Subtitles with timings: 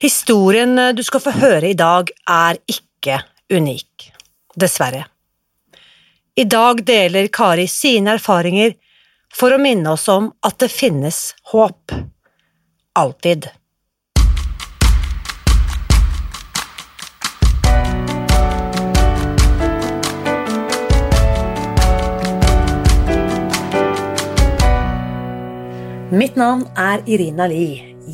[0.00, 3.16] Historien du skal få høre i dag, er ikke
[3.50, 4.12] unik,
[4.54, 5.08] dessverre.
[6.38, 8.76] I dag deler Kari sine erfaringer
[9.34, 11.90] for å minne oss om at det finnes håp.
[12.94, 13.50] Alltid.
[26.14, 27.97] Mitt navn er Irina Lie.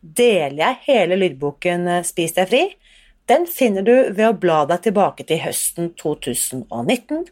[0.00, 2.62] deler jeg hele lydboken eh, Spis deg fri.
[3.28, 7.26] Den finner du ved å bla deg tilbake til høsten 2019.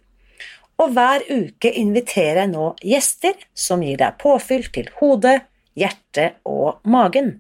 [0.77, 5.39] Og hver uke inviterer jeg nå gjester som gir deg påfyll til hodet,
[5.77, 7.39] hjertet og magen.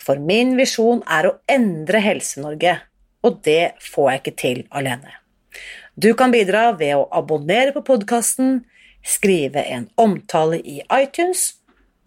[0.00, 2.76] For min visjon er å endre Helse-Norge,
[3.24, 5.16] og det får jeg ikke til alene.
[5.96, 8.62] Du kan bidra ved å abonnere på podkasten,
[9.04, 11.59] skrive en omtale i iTunes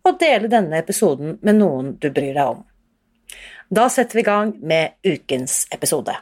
[0.03, 2.63] og dele denne episoden med noen du bryr deg om.
[3.73, 6.15] Da setter vi i gang med ukens episode.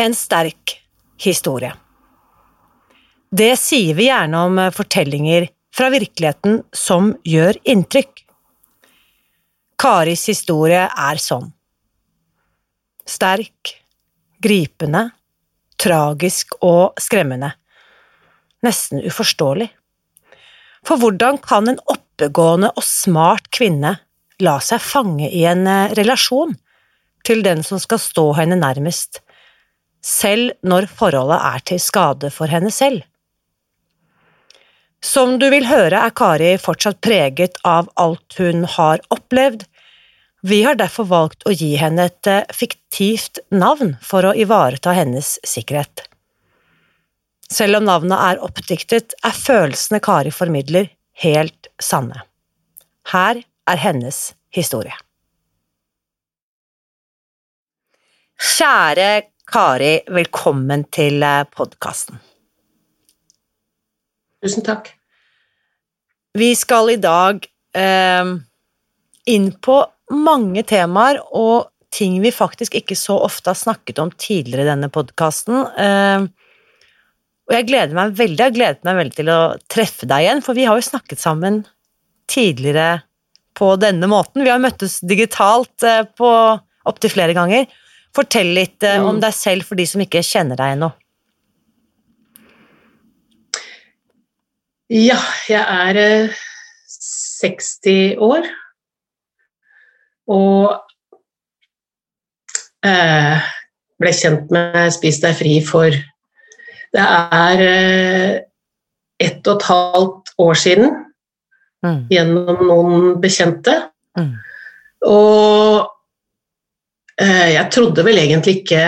[0.00, 0.74] En sterk
[1.20, 1.72] historie.
[3.30, 8.24] Det sier vi gjerne om fortellinger fra virkeligheten som gjør inntrykk.
[9.80, 11.46] Karis historie er sånn.
[13.06, 13.76] Sterk,
[14.42, 15.06] gripende,
[15.80, 17.54] tragisk og skremmende
[18.64, 19.68] nesten uforståelig.
[20.86, 23.96] For hvordan kan en oppegående og smart kvinne
[24.40, 26.56] la seg fange i en eh, relasjon
[27.26, 29.20] til den som skal stå henne nærmest,
[30.00, 33.04] selv når forholdet er til skade for henne selv?
[35.04, 39.64] Som du vil høre er Kari fortsatt preget av alt hun har opplevd.
[40.44, 45.36] Vi har derfor valgt å gi henne et eh, fiktivt navn for å ivareta hennes
[45.44, 46.09] sikkerhet.
[47.50, 50.86] Selv om navnet er oppdiktet, er følelsene Kari formidler,
[51.18, 52.22] helt sanne.
[53.10, 54.20] Her er hennes
[54.54, 54.94] historie.
[58.40, 59.10] Kjære
[59.50, 62.20] Kari, velkommen til eh, podkasten.
[64.40, 64.92] Tusen takk.
[66.38, 67.42] Vi skal i dag
[67.74, 68.30] eh,
[69.34, 69.80] inn på
[70.14, 74.88] mange temaer og ting vi faktisk ikke så ofte har snakket om tidligere i denne
[74.94, 75.66] podkasten.
[75.74, 76.30] Eh,
[77.50, 80.54] og jeg gleder meg veldig, jeg gledet meg veldig til å treffe deg igjen, for
[80.54, 81.64] vi har jo snakket sammen
[82.30, 83.00] tidligere
[83.58, 84.44] på denne måten.
[84.46, 86.30] Vi har møttes digitalt eh, på
[86.86, 87.66] opptil flere ganger.
[88.14, 89.06] Fortell litt mm.
[89.06, 90.92] om deg selv for de som ikke kjenner deg ennå.
[94.94, 95.18] Ja,
[95.50, 96.30] jeg er
[96.86, 98.46] 60 eh, år.
[100.30, 100.78] Og
[102.86, 103.50] eh,
[103.98, 105.98] ble kjent med Spis deg fri for
[106.94, 108.32] det er eh,
[109.20, 110.90] ett og et halvt år siden
[111.84, 112.00] mm.
[112.10, 113.76] gjennom noen bekjente.
[114.18, 114.32] Mm.
[115.10, 115.86] Og
[117.20, 118.82] eh, jeg trodde vel egentlig ikke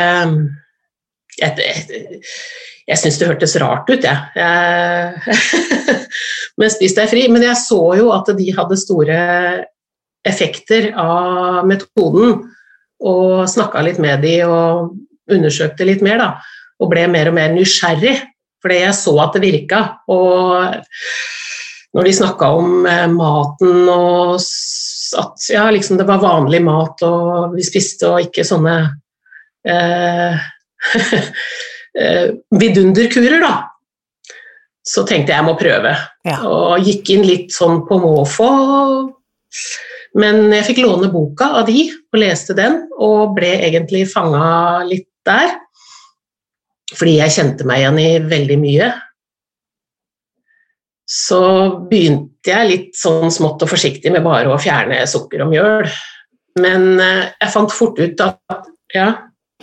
[1.41, 2.19] Jeg, jeg,
[2.91, 4.19] jeg syns det hørtes rart ut, jeg.
[4.37, 5.15] jeg
[6.61, 7.23] men Spis deg fri.
[7.33, 9.21] Men jeg så jo at de hadde store
[10.29, 12.43] effekter av metoden,
[13.03, 14.93] og snakka litt med de og
[15.33, 16.29] undersøkte litt mer, da
[16.83, 18.17] og ble mer og mer nysgjerrig,
[18.63, 19.83] fordi jeg så at det virka.
[20.11, 20.83] Og
[21.93, 24.37] når de snakka om eh, maten og
[25.19, 28.77] at ja, liksom det var vanlig mat, og vi spiste og ikke sånne
[29.69, 30.47] eh,
[32.01, 33.55] eh, vidunderkurer, da.
[34.83, 35.93] Så tenkte jeg jeg må prøve,
[36.27, 36.39] ja.
[36.49, 38.49] og gikk inn litt sånn på måfå.
[40.19, 45.09] Men jeg fikk låne boka av de og leste den, og ble egentlig fanga litt
[45.29, 45.55] der.
[46.93, 48.91] Fordi jeg kjente meg igjen i veldig mye.
[51.09, 51.43] Så
[51.91, 55.89] begynte jeg litt sånn smått og forsiktig med bare å fjerne sukker og mjøl.
[56.61, 59.09] Men eh, jeg fant fort ut at ja.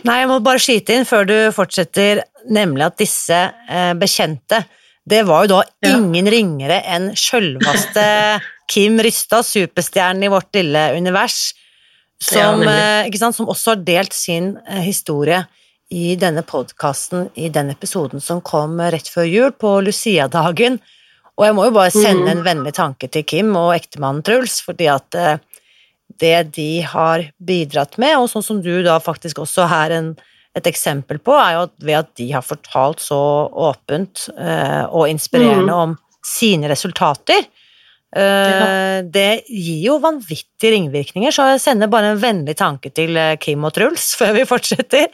[0.07, 3.39] Nei, jeg må bare skyte inn før du fortsetter, nemlig at disse
[3.69, 4.63] eh, bekjente
[5.09, 5.95] det var jo da ja.
[5.95, 8.03] ingen ringere enn sjølvaste
[8.69, 11.55] Kim Rystad, superstjernen i vårt lille univers,
[12.21, 14.51] som, ja, eh, som også har delt sin
[14.85, 15.41] historie
[15.89, 20.77] i denne podkasten i den episoden som kom rett før jul, på Lucia-dagen.
[21.39, 22.31] Og jeg må jo bare sende mm.
[22.33, 25.39] en vennlig tanke til Kim og ektemannen Truls, fordi at eh,
[26.19, 30.11] det de har bidratt med, og sånn som du da faktisk også er en,
[30.57, 33.21] et eksempel på, er jo at ved at de har fortalt så
[33.69, 35.79] åpent eh, og inspirerende mm.
[35.79, 37.47] om sine resultater.
[38.09, 38.99] Eh.
[39.05, 43.65] Det gir jo vanvittige ringvirkninger, så jeg sender bare en vennlig tanke til eh, Kim
[43.65, 45.07] og Truls før vi fortsetter.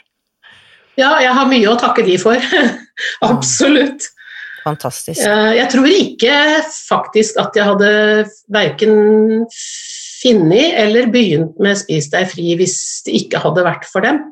[0.99, 2.39] Ja, jeg har mye å takke de for.
[3.31, 4.09] Absolutt.
[4.65, 5.21] Fantastisk.
[5.21, 7.89] Eh, jeg tror ikke faktisk at jeg hadde
[8.53, 9.45] verken
[10.25, 14.23] funnet eller begynt med Spis deg fri hvis det ikke hadde vært for dem.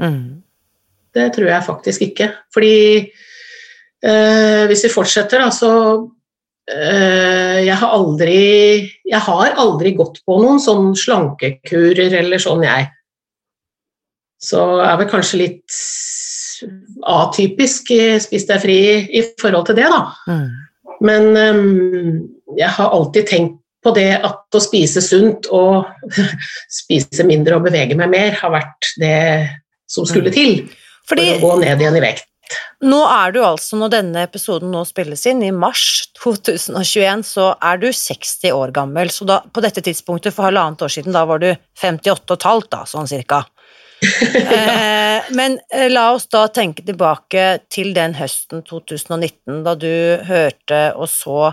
[0.00, 0.40] Mm.
[1.12, 2.30] Det tror jeg faktisk ikke.
[2.54, 5.72] Fordi eh, hvis vi fortsetter, altså
[6.72, 8.40] eh, jeg, har aldri,
[9.04, 12.88] jeg har aldri gått på noen sånn slankekurer eller sånn, jeg.
[14.42, 15.80] Så er vel kanskje litt
[17.08, 17.90] atypisk
[18.22, 18.78] Spis deg fri
[19.10, 20.02] i forhold til det, da.
[20.30, 20.48] Mm.
[21.02, 22.10] Men um,
[22.58, 25.88] jeg har alltid tenkt på det at å spise sunt og
[26.82, 29.22] spise mindre og bevege meg mer har vært det
[29.90, 30.36] som skulle mm.
[30.36, 30.52] til
[31.08, 32.28] Fordi, for å gå ned igjen i vekt.
[32.84, 37.80] Nå er du altså, når denne episoden nå spilles inn, i mars 2021, så er
[37.80, 39.10] du 60 år gammel.
[39.14, 41.48] Så da, på dette tidspunktet for halvannet år siden, da var du
[41.80, 43.44] 58,5, da, sånn cirka.
[44.52, 49.92] Eh, men eh, la oss da tenke tilbake til den høsten 2019, da du
[50.26, 51.52] hørte og så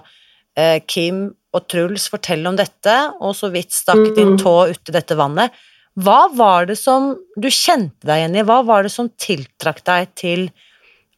[0.57, 4.39] eh, Kim og Truls fortelle om dette, og så vidt stakk din mm.
[4.41, 5.55] tå uti dette vannet.
[5.99, 10.13] Hva var det som du kjente deg igjen i, hva var det som tiltrakk deg
[10.19, 10.47] til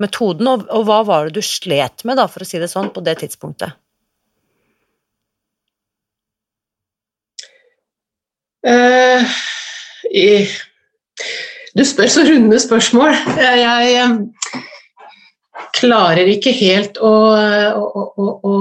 [0.01, 2.91] metoden, og, og hva var det du slet med, da, for å si det sånn,
[2.93, 3.77] på det tidspunktet?
[8.61, 9.25] Uh,
[10.13, 10.45] i
[11.77, 13.13] du spør så runde spørsmål.
[13.39, 14.61] Jeg, jeg
[15.77, 17.11] klarer ikke helt å,
[17.77, 18.55] å, å, å,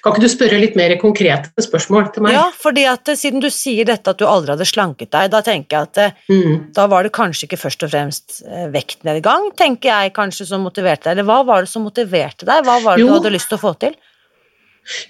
[0.00, 2.36] Kan ikke du spørre litt mer konkrete spørsmål til meg?
[2.36, 5.42] Ja, fordi at eh, siden du sier dette at du aldri hadde slanket deg, da
[5.44, 6.54] tenker jeg at eh, mm.
[6.76, 11.08] da var det kanskje ikke først og fremst eh, vektnedgang, tenker jeg kanskje som motiverte
[11.08, 12.64] deg, eller hva var det som motiverte deg?
[12.64, 13.10] Hva var det jo.
[13.10, 13.96] du hadde lyst til å få til?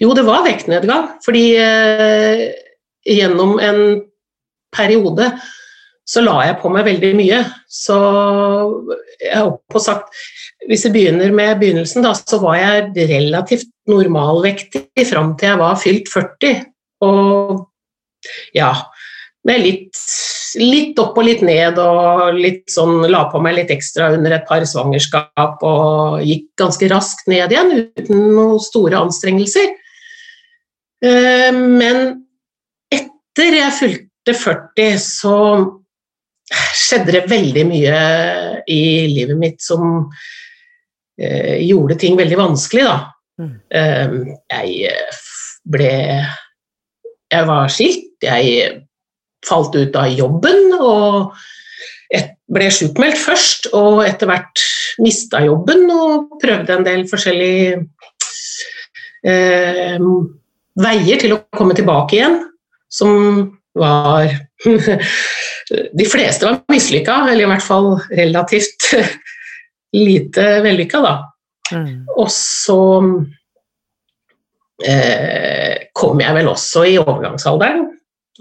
[0.03, 2.45] Jo, det var vektnedgang, fordi eh,
[3.07, 3.81] gjennom en
[4.75, 5.31] periode
[6.07, 7.41] så la jeg på meg veldig mye.
[7.69, 7.97] Så
[9.21, 10.23] jeg på sagt
[10.69, 15.79] Hvis jeg begynner med begynnelsen, da, så var jeg relativt normalvektig fram til jeg var
[15.81, 16.65] fylt 40.
[17.07, 17.67] Og
[18.53, 18.73] ja
[19.47, 19.97] Med litt,
[20.61, 24.45] litt opp og litt ned og litt sånn La på meg litt ekstra under et
[24.49, 29.71] par svangerskap og gikk ganske raskt ned igjen uten noen store anstrengelser.
[31.01, 32.03] Eh, men
[32.93, 35.35] etter jeg fulgte 40, så
[36.51, 37.97] skjedde det veldig mye
[38.69, 38.81] i
[39.11, 40.11] livet mitt som
[41.19, 42.97] eh, gjorde ting veldig vanskelig, da.
[43.41, 43.53] Mm.
[43.73, 44.15] Eh,
[44.51, 45.11] jeg
[45.71, 45.91] ble
[47.31, 48.81] Jeg var skilt, jeg
[49.47, 51.31] falt ut av jobben og
[52.51, 54.63] ble sjukmeldt først, og etter hvert
[55.01, 57.77] mista jobben og prøvde en del forskjellige
[59.23, 59.95] eh,
[60.81, 62.37] veier til å komme tilbake igjen,
[62.91, 64.27] som var
[65.71, 68.91] De fleste var mislykka, eller i hvert fall relativt
[70.07, 71.13] lite vellykka, da.
[71.71, 71.93] Mm.
[72.17, 72.81] Og så
[74.83, 77.87] eh, kom jeg vel også i overgangsalderen,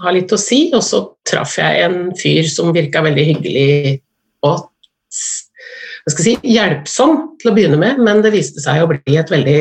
[0.00, 4.00] har litt å si, og så traff jeg en fyr som virka veldig hyggelig
[4.46, 4.66] og
[5.10, 9.18] hva skal jeg si, hjelpsom til å begynne med, men det viste seg å bli
[9.20, 9.60] et veldig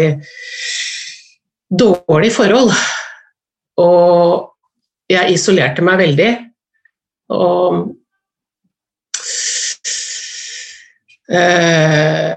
[1.81, 2.71] dårlig forhold.
[3.81, 6.29] Og jeg isolerte meg veldig.
[7.29, 7.79] Og
[11.29, 12.29] eh,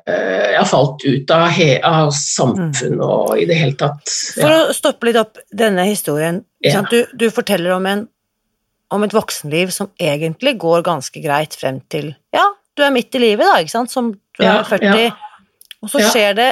[0.53, 4.43] jeg falt ut av, av samfunnet og i det hele tatt ja.
[4.43, 6.43] For å stoppe litt opp denne historien.
[6.65, 6.85] Ja.
[6.89, 8.05] Du, du, forteller om, en,
[8.93, 13.23] om et voksenliv som egentlig går ganske greit frem til Ja, du er midt i
[13.23, 15.17] livet, da, ikke sant, som du er 40,
[15.83, 16.51] og så skjer det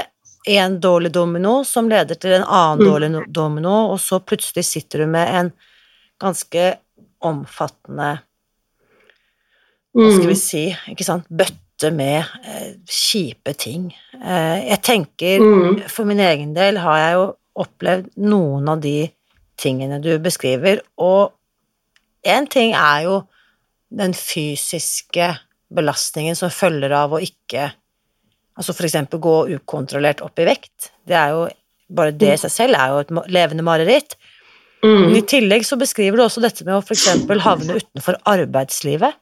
[0.50, 2.88] en dårlig domino som leder til en annen mm.
[2.88, 5.52] dårlig domino, og så plutselig sitter du med en
[6.20, 6.74] ganske
[7.24, 8.18] omfattende
[9.96, 10.38] Hva skal vi mm.
[10.38, 13.88] si, ikke sant, bøtte med eh, kjipe ting.
[14.20, 15.82] Eh, jeg tenker, mm.
[15.90, 17.26] for min egen del har jeg jo
[17.64, 19.10] opplevd noen av de
[19.60, 21.34] tingene du beskriver, og
[22.26, 23.20] én ting er jo
[23.90, 25.32] den fysiske
[25.74, 27.72] belastningen som følger av å ikke
[28.60, 30.90] Altså for eksempel gå ukontrollert opp i vekt.
[31.08, 31.46] Det er jo
[31.90, 34.12] Bare det i seg selv er jo et levende mareritt.
[34.84, 35.14] Mm.
[35.16, 37.24] I tillegg så beskriver du også dette med å f.eks.
[37.42, 39.16] havne utenfor arbeidslivet.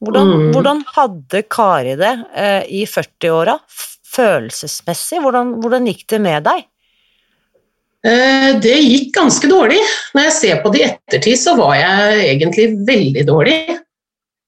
[0.00, 0.50] Hvordan, mm.
[0.54, 3.58] hvordan hadde Kari det eh, i 40-åra,
[4.10, 5.20] følelsesmessig?
[5.20, 6.64] Hvordan, hvordan, gikk det med deg?
[8.08, 9.80] Eh, det gikk ganske dårlig.
[10.16, 13.58] Når jeg ser på det i ettertid, så var jeg egentlig veldig dårlig.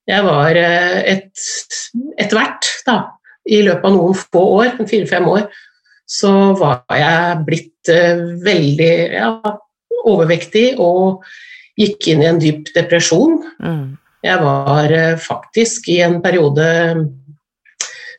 [0.08, 1.44] Jeg var eh, et,
[2.16, 2.96] etter hvert, da,
[3.44, 5.46] i løpet av noen få år, fire-fem år,
[6.08, 9.32] så var jeg blitt eh, veldig ja,
[10.08, 11.26] overvektig og
[11.78, 13.42] gikk inn i en dyp depresjon.
[13.62, 13.84] Mm.
[14.22, 16.66] Jeg var faktisk i en periode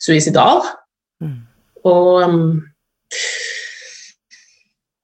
[0.03, 0.63] suicidal.
[1.23, 1.39] Mm.
[1.87, 2.37] Og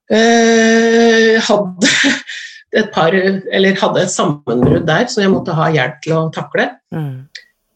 [0.10, 1.89] Uh, hadde
[2.79, 6.65] et par, eller hadde et sammenbrudd der som jeg måtte ha hjelp til å takle.
[6.89, 7.27] Mm.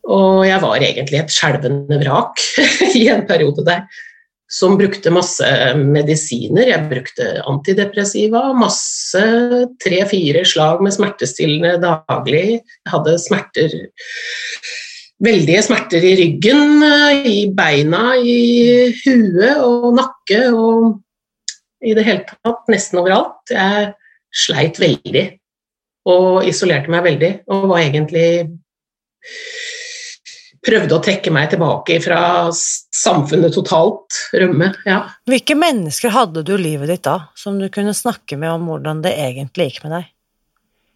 [0.10, 2.42] Og jeg var egentlig et skjelvende vrak
[3.00, 3.86] i en periode der
[4.52, 5.48] som brukte masse
[5.80, 6.68] medisiner.
[6.70, 9.24] Jeg brukte antidepressiva, masse
[9.84, 12.48] tre-fire slag med smertestillende daglig.
[12.62, 13.78] Jeg hadde smerter
[15.24, 16.82] Veldige smerter i ryggen,
[17.30, 20.98] i beina, i huet og nakke og
[21.86, 23.54] i det hele tatt, nesten overalt.
[23.54, 23.94] Jeg
[24.34, 25.24] sleit veldig
[26.12, 28.28] og isolerte meg veldig og var egentlig
[30.64, 32.20] Prøvde å trekke meg tilbake fra
[32.56, 34.70] samfunnet totalt, rømme.
[34.88, 35.02] Ja.
[35.28, 39.02] Hvilke mennesker hadde du i livet ditt da, som du kunne snakke med om hvordan
[39.04, 40.08] det egentlig gikk med deg?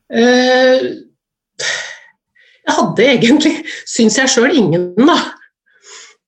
[0.08, 0.80] Uh,
[2.64, 5.20] jeg hadde egentlig, syns jeg sjøl, ingen, da.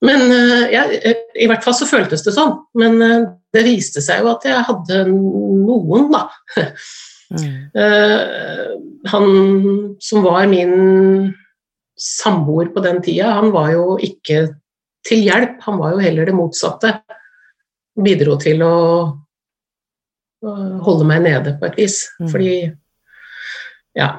[0.03, 2.58] Men uh, ja, i hvert fall så føltes det sånn.
[2.79, 6.27] Men uh, det viste seg jo at jeg hadde noen, da.
[7.29, 7.69] Mm.
[9.12, 9.27] Han
[10.01, 10.72] som var min
[12.00, 14.48] samboer på den tida, han var jo ikke
[15.08, 16.94] til hjelp, han var jo heller det motsatte.
[18.00, 18.75] Bidro til å
[20.86, 22.01] holde meg nede på et vis.
[22.20, 22.29] Mm.
[22.32, 22.53] Fordi
[23.98, 24.10] Ja.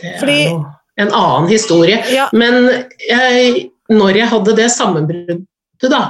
[0.00, 0.64] Det Fordi, er jo
[0.96, 2.02] en annen historie.
[2.12, 2.28] Ja.
[2.32, 2.68] Men
[3.08, 5.46] jeg, når jeg hadde det sammenbruddet,
[5.92, 6.02] da,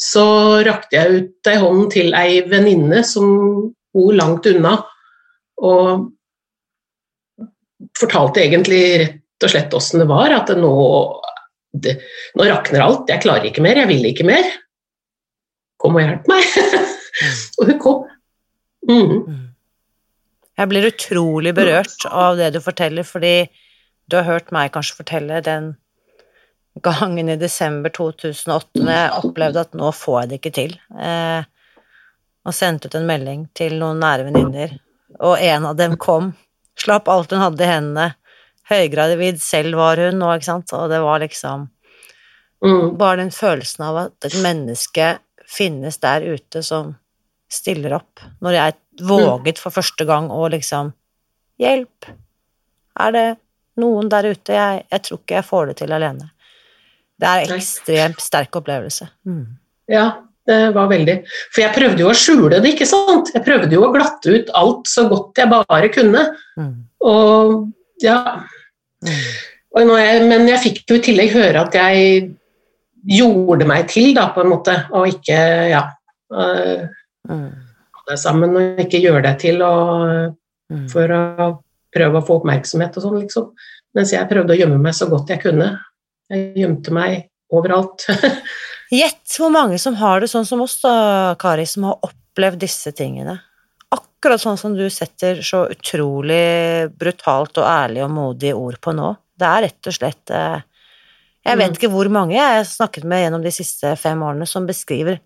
[0.00, 3.26] så rakte jeg ut ei hånd til ei venninne som
[3.94, 4.78] bor langt unna,
[5.60, 6.08] og
[7.98, 9.16] fortalte egentlig rett
[9.46, 10.32] og slett åssen det var.
[10.34, 10.72] At nå,
[11.72, 11.98] det,
[12.38, 14.48] nå rakner alt, jeg klarer ikke mer, jeg vil ikke mer.
[15.80, 16.48] Kom og hjelp meg.
[17.58, 18.08] og hun kom.
[18.90, 19.14] Mm.
[20.60, 23.34] Jeg blir utrolig berørt av det du forteller, fordi
[24.10, 25.72] du har hørt meg kanskje fortelle den
[26.84, 31.42] gangen i desember 2008 når jeg opplevde at nå får jeg det ikke til, eh,
[32.46, 34.76] og sendte ut en melding til noen nære venninner,
[35.18, 36.32] og en av dem kom,
[36.78, 38.06] slapp alt hun hadde i hendene,
[38.70, 41.66] høygravid selv var hun nå, ikke sant, og det var liksom
[42.64, 42.96] mm.
[43.00, 45.12] bare den følelsen av at et menneske
[45.50, 46.94] finnes der ute som
[47.50, 50.94] stiller opp, når jeg våget for første gang å liksom
[51.60, 52.06] Hjelp!
[53.00, 53.26] Er det
[53.80, 54.54] noen der ute?
[54.56, 56.30] Jeg, jeg tror ikke jeg får det til alene.
[57.20, 59.10] Det er en ekstremt sterk opplevelse.
[59.28, 59.58] Mm.
[59.92, 60.06] Ja,
[60.48, 61.18] det var veldig.
[61.52, 63.28] For jeg prøvde jo å skjule det, ikke sant.
[63.34, 66.24] Jeg prøvde jo å glatte ut alt så godt jeg bare kunne.
[66.56, 66.72] Mm.
[67.10, 67.68] Og
[68.04, 68.16] ja.
[69.06, 69.24] Mm.
[69.80, 72.30] Jeg, men jeg fikk jo i tillegg høre at jeg
[73.10, 75.38] gjorde meg til, da, på en måte, og ikke
[75.70, 75.84] ja
[76.34, 76.88] uh,
[78.10, 80.32] det sammen og ikke gjøre deg til og,
[80.72, 80.86] mm.
[80.92, 81.50] for å
[81.94, 83.50] prøve å få oppmerksomhet og sånn, liksom.
[83.96, 85.72] Mens jeg prøvde å gjemme meg så godt jeg kunne.
[86.30, 88.06] Jeg gjemte meg overalt.
[89.00, 92.92] Gjett hvor mange som har det sånn som oss, da, Kari, som har opplevd disse
[92.94, 93.36] tingene.
[94.20, 99.14] Akkurat sånn som du setter så utrolig brutalt og ærlig og modig ord på nå.
[99.40, 100.60] Det er rett og slett eh,
[101.48, 101.78] Jeg vet mm.
[101.78, 105.22] ikke hvor mange jeg har snakket med gjennom de siste fem årene som beskriver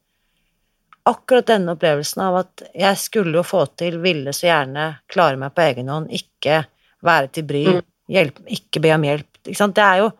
[1.04, 5.52] akkurat denne opplevelsen av at jeg skulle jo få til, ville så gjerne klare meg
[5.52, 6.62] på egen hånd, ikke
[7.04, 7.82] være til bry, mm.
[8.14, 9.30] hjelp, ikke be om hjelp.
[9.44, 10.12] Ikke det er jo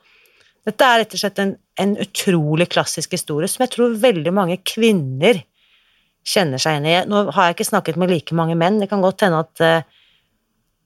[0.64, 1.50] dette er rett og slett en,
[1.81, 5.43] en, utrolig klassisk historie som jeg tror veldig mange kvinner
[6.25, 6.95] kjenner seg igjen i.
[7.11, 10.04] Nå har jeg ikke snakket med like mange menn, det kan godt hende at uh,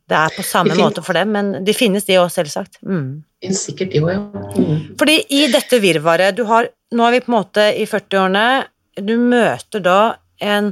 [0.08, 2.80] det er på samme måte for dem, men de finnes, de òg, selvsagt.
[2.86, 3.20] Mm.
[3.54, 4.22] Sikkert de òg, ja.
[4.56, 4.82] Mm.
[5.00, 8.42] Fordi i dette virvaret du har Nå er vi på en måte i 40-årene,
[9.04, 9.98] du møter da
[10.40, 10.70] en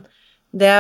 [0.57, 0.77] det,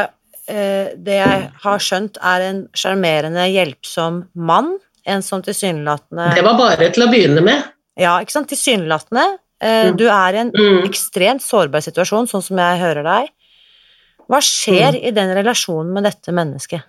[0.48, 4.78] uh, det jeg har skjønt er en sjarmerende, hjelpsom mann.
[5.06, 7.68] En som tilsynelatende Det var bare til å begynne med.
[8.00, 8.48] Ja, ikke sant.
[8.50, 9.26] Tilsynelatende.
[9.62, 9.96] Eh, mm.
[9.96, 10.80] Du er i en mm.
[10.88, 13.30] ekstremt sårbar situasjon, sånn som jeg hører deg.
[14.26, 15.00] Hva skjer mm.
[15.08, 16.86] i den relasjonen med dette mennesket?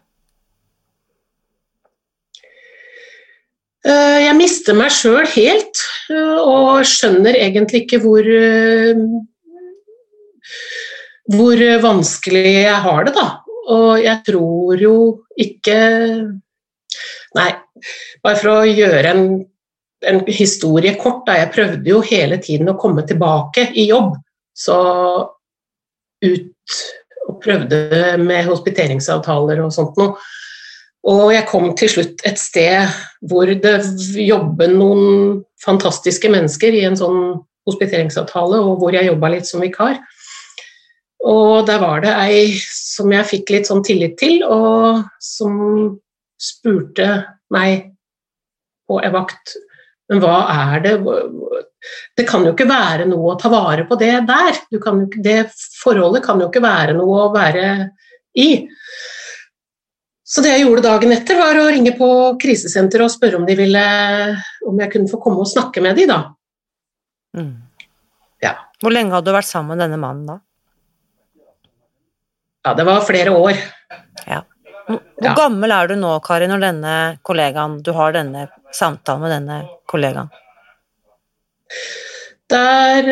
[3.87, 8.31] Eh, jeg mister meg sjøl helt, eh, og skjønner egentlig ikke hvor
[11.27, 13.27] hvor vanskelig jeg har det, da.
[13.67, 14.97] Og jeg tror jo
[15.35, 15.79] ikke
[17.35, 17.51] Nei,
[18.23, 19.25] bare for å gjøre en
[20.05, 21.25] en historie kort.
[21.27, 21.37] Da.
[21.41, 24.15] Jeg prøvde jo hele tiden å komme tilbake i jobb.
[24.57, 24.77] Så
[26.25, 26.77] ut
[27.27, 30.17] og prøvde med hospiteringsavtaler og sånt noe.
[31.07, 32.87] Og jeg kom til slutt et sted
[33.29, 33.75] hvor det
[34.19, 37.21] jobber noen fantastiske mennesker i en sånn
[37.67, 39.99] hospiteringsavtale, og hvor jeg jobba litt som vikar.
[41.27, 42.41] Og der var det ei
[42.71, 45.97] som jeg fikk litt sånn tillit til, og som
[46.39, 47.09] spurte
[47.53, 47.89] meg
[48.87, 49.55] på en vakt
[50.07, 50.93] Men hva er det
[52.17, 54.59] Det kan jo ikke være noe å ta vare på det der.
[54.83, 55.39] Kan, det
[55.81, 57.67] forholdet kan jo ikke være noe å være
[58.37, 58.49] i.
[60.27, 62.09] Så det jeg gjorde dagen etter, var å ringe på
[62.41, 63.83] krisesenteret og spørre om de ville
[64.67, 66.17] om jeg kunne få komme og snakke med de da.
[67.37, 67.53] Mm.
[68.43, 68.57] Ja.
[68.81, 70.37] Hvor lenge hadde du vært sammen med denne mannen da?
[72.67, 73.61] Ja, det var flere år.
[74.27, 74.41] Ja.
[74.87, 75.33] Hvor ja.
[75.35, 76.95] gammel er du nå, Kari, når denne
[77.27, 79.57] kollegaen, du har denne samtalen med denne
[79.89, 80.29] kollegaen?
[82.47, 83.09] Der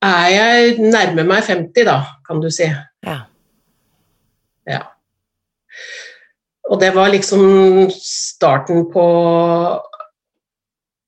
[0.00, 2.70] er jeg nærmer meg 50, da, kan du si.
[3.04, 3.18] Ja.
[4.68, 4.80] ja.
[6.70, 9.04] Og det var liksom starten på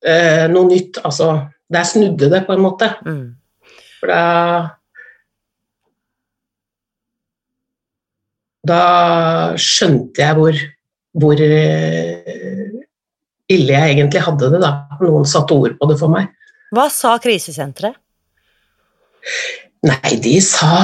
[0.05, 1.01] eh, noe nytt.
[1.07, 1.33] Altså,
[1.73, 2.93] der snudde det, på en måte.
[3.07, 3.27] Mm.
[4.01, 4.23] For da
[8.63, 8.83] Da
[9.59, 10.59] skjønte jeg hvor,
[11.19, 12.79] hvor eh,
[13.53, 14.73] ille jeg egentlig hadde det, da.
[15.03, 16.31] Noen satte ord på det for meg.
[16.73, 17.99] Hva sa krisesenteret?
[19.83, 20.75] Nei, de sa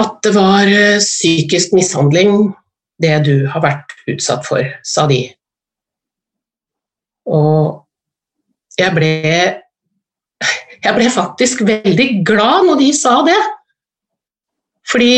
[0.00, 2.54] at det var eh, psykisk mishandling,
[3.02, 5.26] det du har vært utsatt for, sa de.
[7.26, 7.84] Og
[8.78, 9.12] jeg ble
[10.84, 13.38] Jeg ble faktisk veldig glad når de sa det.
[14.86, 15.14] Fordi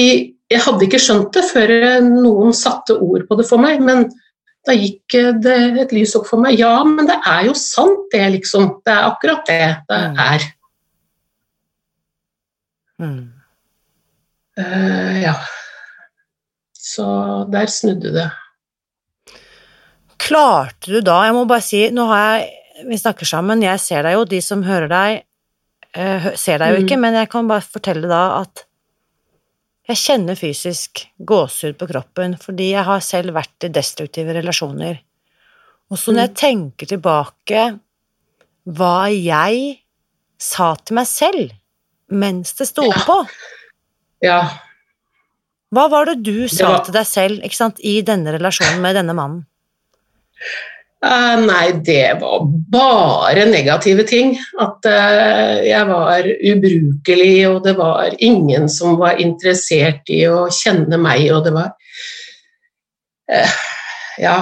[0.49, 1.73] jeg hadde ikke skjønt det før
[2.07, 4.07] noen satte ord på det for meg, men
[4.69, 6.59] da gikk det et lys opp for meg.
[6.61, 8.79] Ja, men det er jo sant, det, liksom.
[8.85, 10.21] Det er akkurat det det mm.
[10.25, 10.47] er.
[12.99, 13.25] Mm.
[14.59, 15.35] Uh, ja.
[16.75, 17.07] Så
[17.53, 18.29] der snudde det.
[20.19, 24.03] Klarte du da Jeg må bare si, nå har jeg Vi snakker sammen, jeg ser
[24.07, 25.23] deg jo, de som hører deg,
[25.99, 27.05] uh, ser deg jo ikke, mm.
[27.07, 28.68] men jeg kan bare fortelle da at
[29.89, 35.01] jeg kjenner fysisk gåsehud på kroppen fordi jeg har selv vært i destruktive relasjoner.
[35.89, 36.39] Og så når jeg mm.
[36.43, 37.67] tenker tilbake
[38.79, 39.79] hva jeg
[40.39, 41.55] sa til meg selv
[42.09, 43.05] mens det sto ja.
[43.05, 43.19] på
[44.25, 44.41] Ja.
[45.73, 46.85] Hva var det du sa var...
[46.85, 49.43] til deg selv sant, i denne relasjonen med denne mannen?
[50.99, 54.33] Uh, nei, det var bare negative ting.
[54.59, 60.99] At uh, jeg var ubrukelig, og det var ingen som var interessert i å kjenne
[60.99, 61.71] meg, og det var
[63.31, 63.55] uh,
[64.19, 64.41] Ja,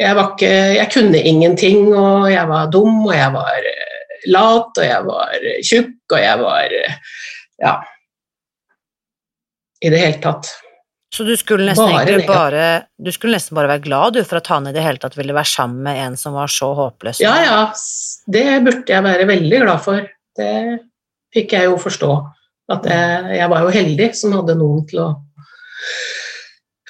[0.00, 3.70] jeg var ikke Jeg kunne ingenting, og jeg var dum, og jeg var
[4.32, 6.78] lat, og jeg var tjukk, og jeg var
[7.60, 7.78] Ja.
[9.82, 10.48] I det hele tatt.
[11.12, 14.46] Så du skulle nesten bare, bare, du skulle nesten bare være glad du, for at
[14.48, 17.20] han i det hele tatt ville være sammen med en som var så håpløs?
[17.20, 17.58] Ja, ja.
[18.32, 20.06] Det burde jeg være veldig glad for.
[20.38, 20.54] Det
[21.36, 22.12] fikk jeg jo forstå.
[22.72, 25.08] At jeg, jeg var jo heldig som hadde noen til å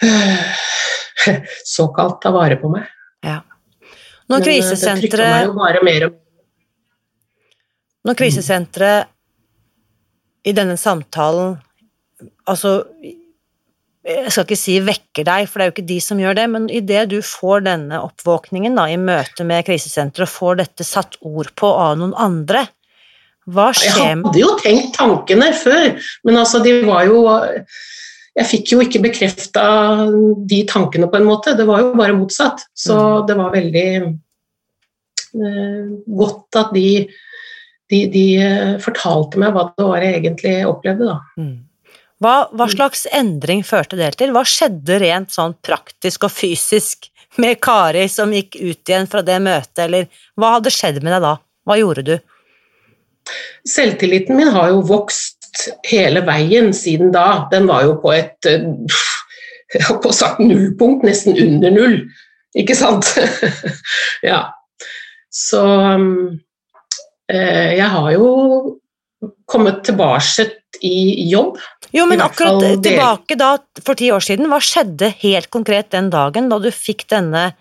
[1.77, 2.87] såkalt ta vare på meg.
[3.27, 3.41] Ja.
[4.31, 5.51] Når krisesenteret
[8.07, 9.11] Når krisesenteret
[10.47, 11.59] i denne samtalen
[12.51, 12.71] Altså
[14.03, 16.47] jeg skal ikke si vekker deg, for det er jo ikke de som gjør det,
[16.51, 21.19] men idet du får denne oppvåkningen da, i møte med krisesenteret og får dette satt
[21.23, 22.65] ord på av noen andre,
[23.51, 25.89] hva skjer Jeg hadde jo tenkt tankene før,
[26.27, 27.25] men altså, de var jo
[28.39, 29.65] Jeg fikk jo ikke bekrefta
[30.49, 32.63] de tankene på en måte, det var jo bare motsatt.
[32.73, 33.27] Så mm.
[33.29, 35.91] det var veldig eh,
[36.23, 36.87] godt at de,
[37.93, 41.19] de, de, eh, fortalte meg hva det var jeg egentlig opplevde, da.
[42.23, 42.29] Mm.
[42.29, 42.75] Hva, hva, mm.
[42.77, 44.31] slags endring førte det til?
[44.33, 47.11] Hva skjedde rent sånn praktisk og fysisk
[47.43, 50.07] med Kari som gikk ut igjen fra det møtet, eller
[50.39, 51.37] hva hadde skjedd med deg da?
[51.67, 52.15] Hva gjorde du?
[53.69, 57.49] Selvtilliten min har jo vokst hele veien siden da.
[57.53, 58.67] Den var jo på et eh,
[59.73, 61.97] jeg har på sagt nullpunkt, nesten under null,
[62.59, 63.09] ikke sant?
[64.31, 64.45] ja.
[65.33, 65.63] Så
[67.33, 68.29] eh, jeg har jo
[69.49, 70.51] kommet tilbake
[70.83, 71.59] i jobb.
[71.95, 76.49] Jo, men akkurat tilbake da, for ti år siden, hva skjedde helt konkret den dagen
[76.51, 77.53] da du fikk denne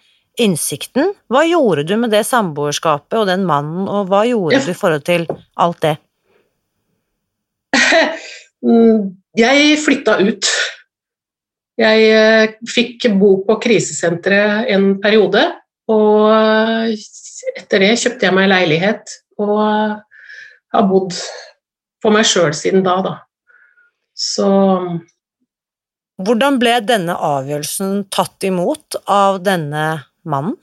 [0.42, 1.14] innsikten?
[1.32, 5.06] Hva gjorde du med det samboerskapet og den mannen, og hva gjorde du i forhold
[5.08, 5.28] til
[5.62, 5.96] alt det?
[9.42, 10.48] Jeg flytta ut.
[11.82, 15.42] Jeg eh, fikk bo på krisesenteret en periode,
[15.90, 16.92] og eh,
[17.58, 19.62] etter det kjøpte jeg meg leilighet og
[20.72, 21.16] har bodd
[22.02, 23.16] for meg sjøl siden da, da.
[24.18, 24.50] Så
[26.22, 29.86] Hvordan ble denne avgjørelsen tatt imot av denne
[30.30, 30.54] mannen?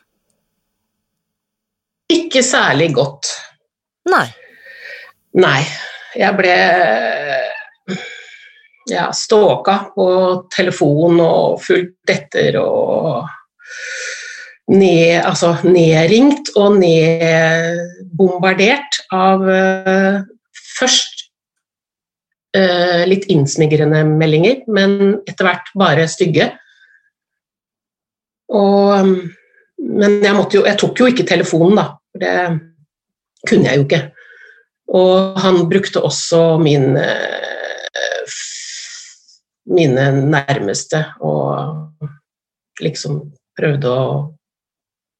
[2.08, 3.28] Ikke særlig godt.
[4.08, 4.28] Nei.
[5.36, 5.60] Nei.
[6.16, 6.54] Jeg ble
[8.88, 10.06] ja, stalka på
[10.54, 13.26] telefon og fulgt etter og
[14.72, 20.20] ned, altså nedringt og nedbombardert av uh,
[20.78, 21.17] først
[23.08, 26.46] litt innsmigrende meldinger, men etter hvert bare stygge.
[28.56, 29.10] Og,
[29.84, 31.84] men jeg, jo, jeg tok jo ikke telefonen, da.
[32.08, 32.32] For det
[33.50, 34.00] kunne jeg jo ikke.
[34.96, 37.48] Og han brukte også min uh,
[39.68, 42.08] mine nærmeste og
[42.80, 43.20] liksom
[43.58, 44.08] prøvde å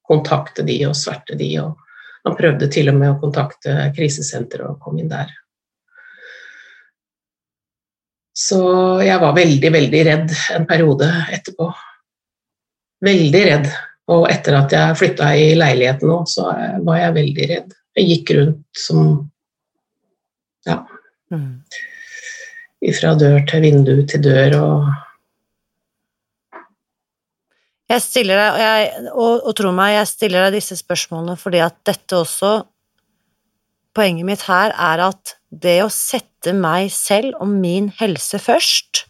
[0.09, 1.51] kontakte de og sverte de.
[1.61, 1.77] Og
[2.25, 5.33] han prøvde til og med å kontakte krisesenteret og kom inn der.
[8.39, 8.61] Så
[9.03, 11.69] jeg var veldig, veldig redd en periode etterpå.
[13.05, 13.69] Veldig redd.
[14.15, 16.47] Og etter at jeg flytta i leiligheten òg, så
[16.87, 17.77] var jeg veldig redd.
[17.99, 19.05] Jeg gikk rundt som
[20.69, 20.83] Ja.
[21.35, 21.59] Mm
[22.95, 24.89] fra dør til vindu til dør og
[27.89, 31.63] Jeg stiller deg, og, jeg, og, og tro meg, jeg stiller deg disse spørsmålene fordi
[31.65, 32.51] at dette også
[33.97, 39.05] Poenget mitt her er at det å sette meg selv og min helse først,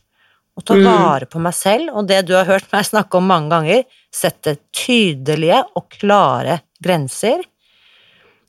[0.58, 0.86] og ta mm.
[0.86, 4.56] vare på meg selv, og det du har hørt meg snakke om mange ganger, sette
[4.74, 7.44] tydelige og klare grenser,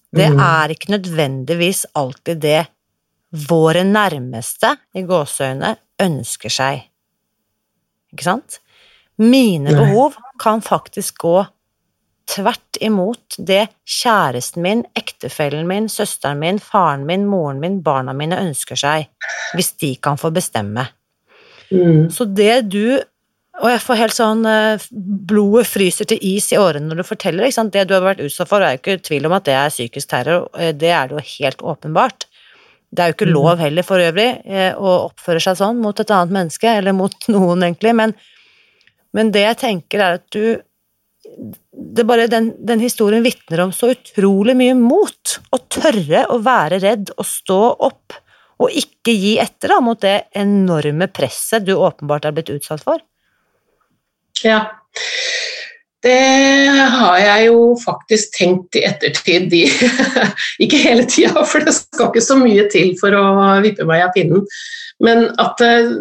[0.10, 0.40] det mm.
[0.42, 2.64] er ikke nødvendigvis alltid det
[3.50, 6.82] våre nærmeste, i gåseøyne, ønsker seg.
[8.10, 8.58] Ikke sant?
[9.22, 11.36] Mine behov kan faktisk gå
[12.30, 18.38] tvert imot det kjæresten min, ektefellen min, søsteren min, faren min, moren min, barna mine
[18.40, 19.10] ønsker seg,
[19.58, 20.88] hvis de kan få bestemme.
[21.72, 22.10] Mm.
[22.14, 23.00] Så det du
[23.60, 24.84] Og jeg får helt sånn eh,
[25.30, 27.52] Blodet fryser til is i årene når du forteller.
[27.52, 30.10] Det du har vært utsatt for, er jo ikke tvil om at det er psykisk
[30.14, 32.24] terror, eh, det er det jo helt åpenbart.
[32.90, 33.34] Det er jo ikke mm.
[33.36, 37.28] lov heller, for øvrig, eh, å oppføre seg sånn mot et annet menneske, eller mot
[37.36, 38.16] noen, egentlig, men,
[39.14, 40.64] men det jeg tenker, er at du
[41.72, 45.38] det bare, den, den historien vitner om så utrolig mye mot.
[45.52, 48.18] Å tørre å være redd og stå opp,
[48.60, 53.02] og ikke gi etter da, mot det enorme presset du åpenbart er blitt utsatt for.
[54.44, 54.66] Ja.
[56.00, 56.16] Det
[56.96, 59.50] har jeg jo faktisk tenkt i ettertid.
[59.52, 59.66] De,
[60.64, 63.26] ikke hele tida, for det skal ikke så mye til for å
[63.64, 64.46] vippe meg av pinnen.
[65.04, 65.92] Men at eh,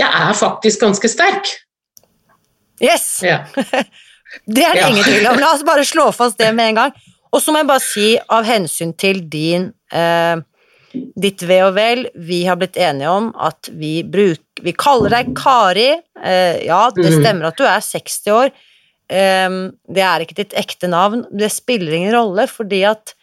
[0.00, 1.52] jeg er faktisk ganske sterk.
[2.84, 3.08] Yes!
[3.24, 3.42] Ja.
[3.54, 4.88] det er det ja.
[4.90, 5.40] ingen tvil om.
[5.40, 6.96] La oss bare slå fast det med en gang.
[7.34, 10.42] Og så må jeg bare si, av hensyn til din eh,
[10.94, 15.32] ditt ve og vel, vi har blitt enige om at vi bruker Vi kaller deg
[15.36, 15.88] Kari.
[16.22, 17.16] Eh, ja, det mhm.
[17.18, 18.52] stemmer at du er 60 år.
[19.12, 19.56] Eh,
[19.90, 21.24] det er ikke ditt ekte navn.
[21.34, 23.16] Det spiller ingen rolle, fordi at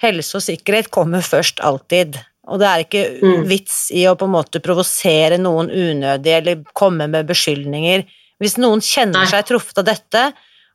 [0.00, 2.20] helse og sikkerhet kommer først alltid.
[2.48, 3.42] Og det er ikke mm.
[3.50, 8.06] vits i å på en måte provosere noen unødig eller komme med beskyldninger.
[8.40, 10.30] Hvis noen kjenner seg truffet av dette,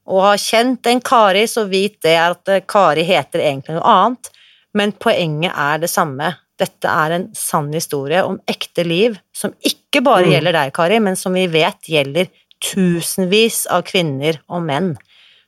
[0.05, 4.29] og har kjent en Kari, så vit det at Kari heter egentlig noe annet
[4.75, 6.33] men poenget er det samme.
[6.59, 10.31] Dette er en sann historie om ekte liv, som ikke bare mm.
[10.35, 12.29] gjelder deg, Kari, men som vi vet gjelder
[12.63, 14.93] tusenvis av kvinner og menn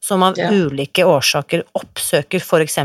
[0.03, 0.49] som av ja.
[0.51, 2.77] ulike årsaker oppsøker f.eks.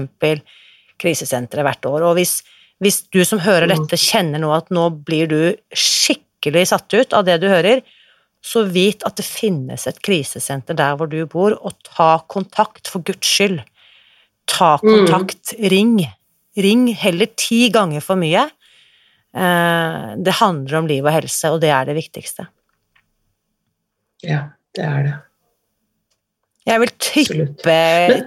[1.02, 2.06] krisesenteret hvert år.
[2.08, 2.40] Og hvis,
[2.82, 3.74] hvis, du som hører mm.
[3.74, 5.40] dette kjenner nå at nå blir du
[5.70, 7.82] skikkelig satt ut av det du hører,
[8.42, 13.04] så vit at det finnes et krisesenter der hvor du bor, og ta kontakt, for
[13.06, 13.60] Guds skyld.
[14.50, 14.88] Ta mm.
[14.88, 15.68] kontakt, mm.
[15.70, 15.94] ring.
[16.58, 18.48] Ring heller ti ganger for mye.
[19.32, 22.48] Eh, det handler om liv og helse, og det er det viktigste.
[24.26, 25.14] Ja, det er det.
[26.62, 27.78] Jeg vil tippe,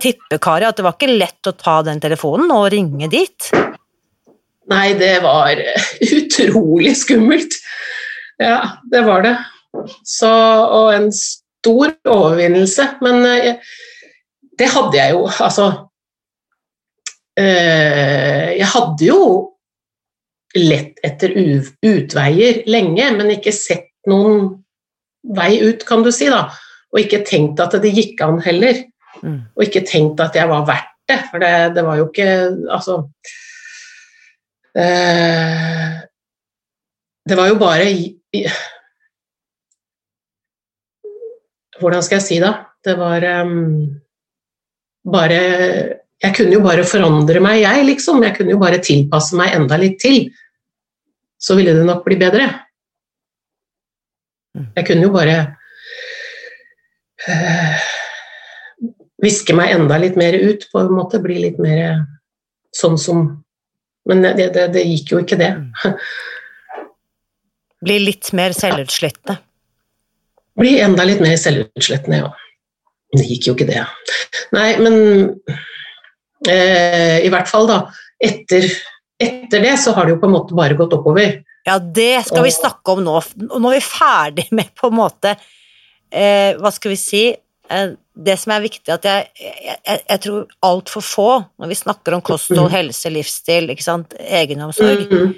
[0.04, 3.52] tippe, Kari, at det var ikke lett å ta den telefonen og ringe dit?
[4.72, 5.62] Nei, det var
[6.18, 7.56] utrolig skummelt.
[8.42, 9.36] Ja, det var det.
[10.04, 10.30] Så,
[10.66, 12.88] og en stor overvinnelse.
[13.06, 13.76] Men eh,
[14.60, 15.70] det hadde jeg jo, altså
[17.36, 19.22] Eh, jeg hadde jo
[20.56, 24.54] lett etter utveier lenge, men ikke sett noen
[25.36, 26.30] vei ut, kan du si.
[26.32, 26.48] da.
[26.96, 28.86] Og ikke tenkt at det gikk an heller.
[29.20, 29.42] Mm.
[29.56, 32.26] Og ikke tenkt at jeg var verdt det, for det, det var jo ikke
[32.74, 32.96] Altså
[34.74, 35.92] eh,
[37.30, 37.86] Det var jo bare
[41.82, 42.52] Hvordan skal jeg si det?
[42.86, 43.86] Det var um,
[45.12, 45.40] bare
[46.24, 48.24] jeg kunne jo bare forandre meg, jeg, liksom.
[48.24, 50.30] Jeg kunne jo bare tilpasse meg enda litt til.
[51.38, 52.48] Så ville det nok bli bedre.
[54.56, 54.70] Mm.
[54.78, 55.36] Jeg kunne jo bare
[57.28, 57.90] øh,
[59.26, 61.22] viske meg enda litt mer ut, på en måte.
[61.24, 62.06] Bli litt mer
[62.76, 63.28] sånn som
[64.06, 65.48] Men det, det, det gikk jo ikke, det.
[65.58, 65.96] Mm.
[67.86, 69.40] Bli litt mer selvutslettende?
[70.60, 72.34] Bli enda litt mer selvutslettende, ja.
[73.16, 73.84] Det gikk jo ikke, det.
[74.56, 74.96] Nei, men
[76.50, 77.80] eh, i hvert fall, da.
[78.24, 78.68] Etter,
[79.22, 81.42] etter, det så har det jo på en måte bare gått oppover.
[81.68, 83.20] Ja, det skal vi snakke om nå.
[83.50, 88.36] Nå er vi ferdig med på en måte eh, Hva skal vi si eh, Det
[88.38, 92.68] som er viktig, at jeg, jeg, jeg tror altfor få, når vi snakker om kosthold,
[92.70, 92.76] mm.
[92.76, 95.34] helse, livsstil, ikke sant, egenomsorg mm -hmm.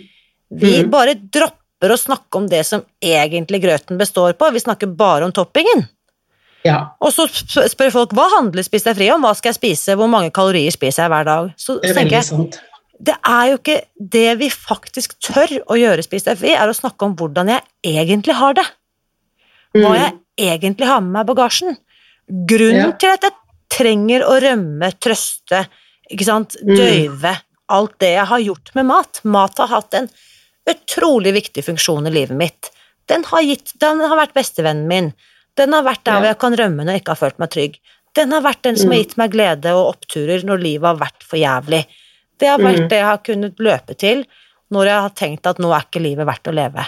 [0.48, 0.92] Vi mm.
[0.92, 5.34] bare dropper å snakke om det som egentlig grøten består på, vi snakker bare om
[5.36, 5.86] toppingen.
[6.66, 6.80] Ja.
[7.00, 10.10] Og så spør folk hva handler Spis deg fri om, hva skal jeg spise, hvor
[10.12, 11.52] mange kalorier spiser jeg hver dag?
[11.62, 12.58] Så det er veldig sant
[12.98, 13.78] det er jo ikke
[14.14, 17.66] det vi faktisk tør å gjøre, Spis deg fri, er å snakke om hvordan jeg
[17.86, 18.66] egentlig har det.
[19.78, 19.98] Hva mm.
[20.00, 21.78] jeg egentlig har med meg i bagasjen.
[22.50, 22.96] Grunnen ja.
[23.00, 23.36] til at jeg
[23.78, 25.66] trenger å rømme, trøste,
[26.10, 26.74] ikke sant, mm.
[26.74, 27.36] døyve
[27.74, 29.22] alt det jeg har gjort med mat.
[29.28, 30.10] Mat har hatt en
[30.72, 32.72] utrolig viktig funksjon i livet mitt.
[33.08, 35.14] Den har, gitt, den har vært bestevennen min.
[35.58, 37.80] Den har vært der hvor jeg kan rømme når jeg ikke har følt meg trygg.
[38.18, 39.04] Den har vært den som har mm.
[39.06, 41.82] gitt meg glede og oppturer når livet har vært for jævlig.
[42.38, 42.90] Det har vært mm.
[42.92, 44.24] det jeg har kunnet løpe til
[44.74, 46.88] når jeg har tenkt at nå er ikke livet verdt å leve.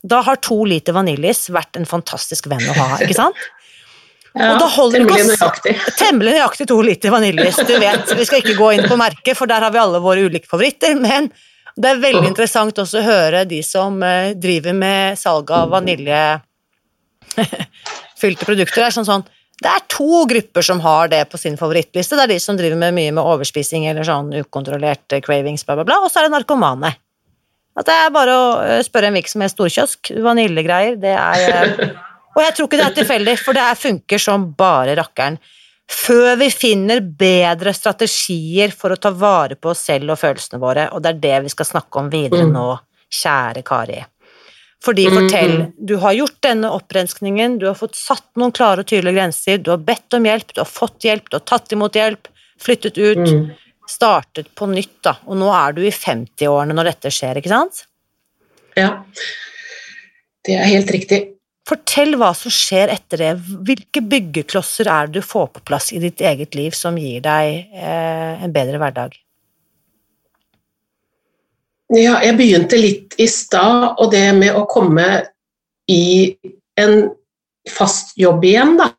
[0.00, 3.40] Da har to liter vaniljeis vært en fantastisk venn å ha, ikke sant?
[4.30, 5.72] Ja, temmelig nøyaktig.
[5.98, 7.56] Temmelig nøyaktig to liter vaniljeis.
[7.66, 10.22] Du vet, vi skal ikke gå inn på merket, for der har vi alle våre
[10.22, 11.26] ulike favoritter, men
[11.76, 18.44] det er veldig interessant også å høre de som eh, driver med salg av vaniljefylte
[18.48, 18.82] produkter.
[18.86, 19.24] er sånn sånn
[19.60, 22.16] det er to grupper som har det på sin favorittliste.
[22.16, 25.84] Det er de som driver med mye med overspising eller sånn ukontrollert cravings, bla, bla,
[25.84, 26.94] bla, og så er det narkomane.
[27.78, 30.12] At det er bare å eh, spørre en virksomhet storkiosk.
[30.24, 31.90] Vaniljegreier, det er eh,
[32.30, 35.38] Og jeg tror ikke det er tilfeldig, for det funker som bare rakkeren.
[35.90, 40.86] Før vi finner bedre strategier for å ta vare på oss selv og følelsene våre,
[40.94, 42.52] og det er det vi skal snakke om videre mm.
[42.54, 42.66] nå,
[43.20, 43.98] kjære Kari.
[44.84, 48.88] Fordi mm, fortell, du har gjort denne opprenskningen, du har fått satt noen klare og
[48.88, 51.98] tydelige grenser, du har bedt om hjelp, du har fått hjelp, du har tatt imot
[51.98, 53.50] hjelp, flyttet ut, mm.
[53.90, 55.18] startet på nytt, da.
[55.26, 57.84] Og nå er du i 50-årene når dette skjer, ikke sant?
[58.78, 58.94] Ja,
[60.46, 61.24] det er helt riktig.
[61.70, 63.32] Fortell hva som skjer etter det.
[63.66, 67.70] Hvilke byggeklosser er det du får på plass i ditt eget liv som gir deg
[67.70, 69.14] eh, en bedre hverdag?
[71.94, 75.06] Ja, jeg begynte litt i stad, og det med å komme
[75.90, 76.36] i
[76.78, 77.10] en
[77.70, 78.90] fast jobb igjen, da,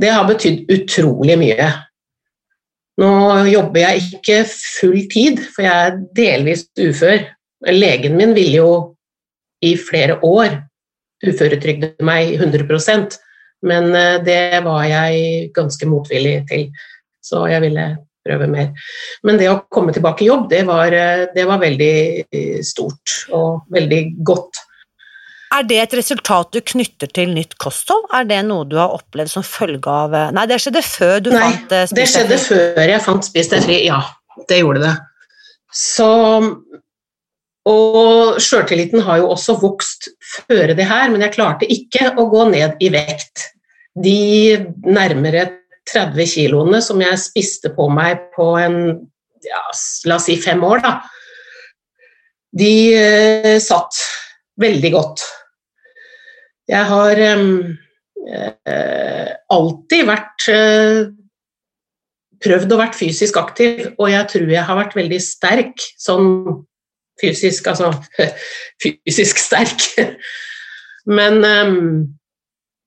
[0.00, 1.70] det har betydd utrolig mye.
[3.00, 3.10] Nå
[3.48, 7.24] jobber jeg ikke full tid, for jeg er delvis ufør.
[7.72, 8.70] Legen min ville jo
[9.64, 10.60] i flere år
[11.24, 13.16] uføretrygde meg 100%
[13.66, 16.68] men eh, det var jeg ganske motvillig til.
[17.24, 17.86] Så jeg ville
[18.26, 18.70] prøve mer.
[19.26, 23.18] Men det å komme tilbake i jobb, det var, eh, det var veldig eh, stort
[23.34, 24.62] og veldig godt.
[25.56, 28.08] Er det et resultat du knytter til nytt kosthold?
[28.14, 31.52] Er det noe du har opplevd som følge av Nei, det skjedde før du Nei,
[31.70, 32.32] fant Spis deg fri?
[32.32, 32.40] Det skjedde
[32.74, 34.00] før jeg fant Spis deg fri, ja.
[34.50, 34.90] Det gjorde det.
[35.72, 36.08] Så
[37.66, 40.10] Og sjøltilliten har jo også vokst
[40.46, 43.48] før det her, men jeg klarte ikke å gå ned i vekt.
[43.98, 44.18] De
[44.86, 45.48] nærmere
[45.90, 48.78] 30 kiloene som jeg spiste på meg på en
[49.46, 49.62] ja,
[50.10, 50.92] la oss si fem år, da,
[52.56, 53.98] de eh, satt
[54.60, 55.24] veldig godt.
[56.66, 57.42] Jeg har eh,
[59.54, 61.02] alltid vært eh,
[62.42, 66.26] prøvd å være fysisk aktiv, og jeg tror jeg har vært veldig sterk sånn
[67.20, 67.92] fysisk, altså
[68.82, 69.88] fysisk sterk.
[71.06, 71.42] Men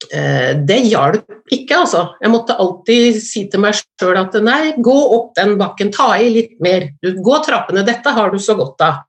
[0.08, 2.04] Eh, det hjalp ikke, altså.
[2.24, 6.30] Jeg måtte alltid si til meg sjøl at nei, gå opp den bakken, ta i
[6.32, 6.88] litt mer.
[7.04, 9.04] Du, gå trappene, dette har du så godt av.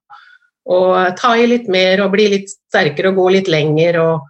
[0.71, 4.01] Og ta i litt mer og bli litt sterkere og gå litt lenger.
[4.03, 4.27] Og,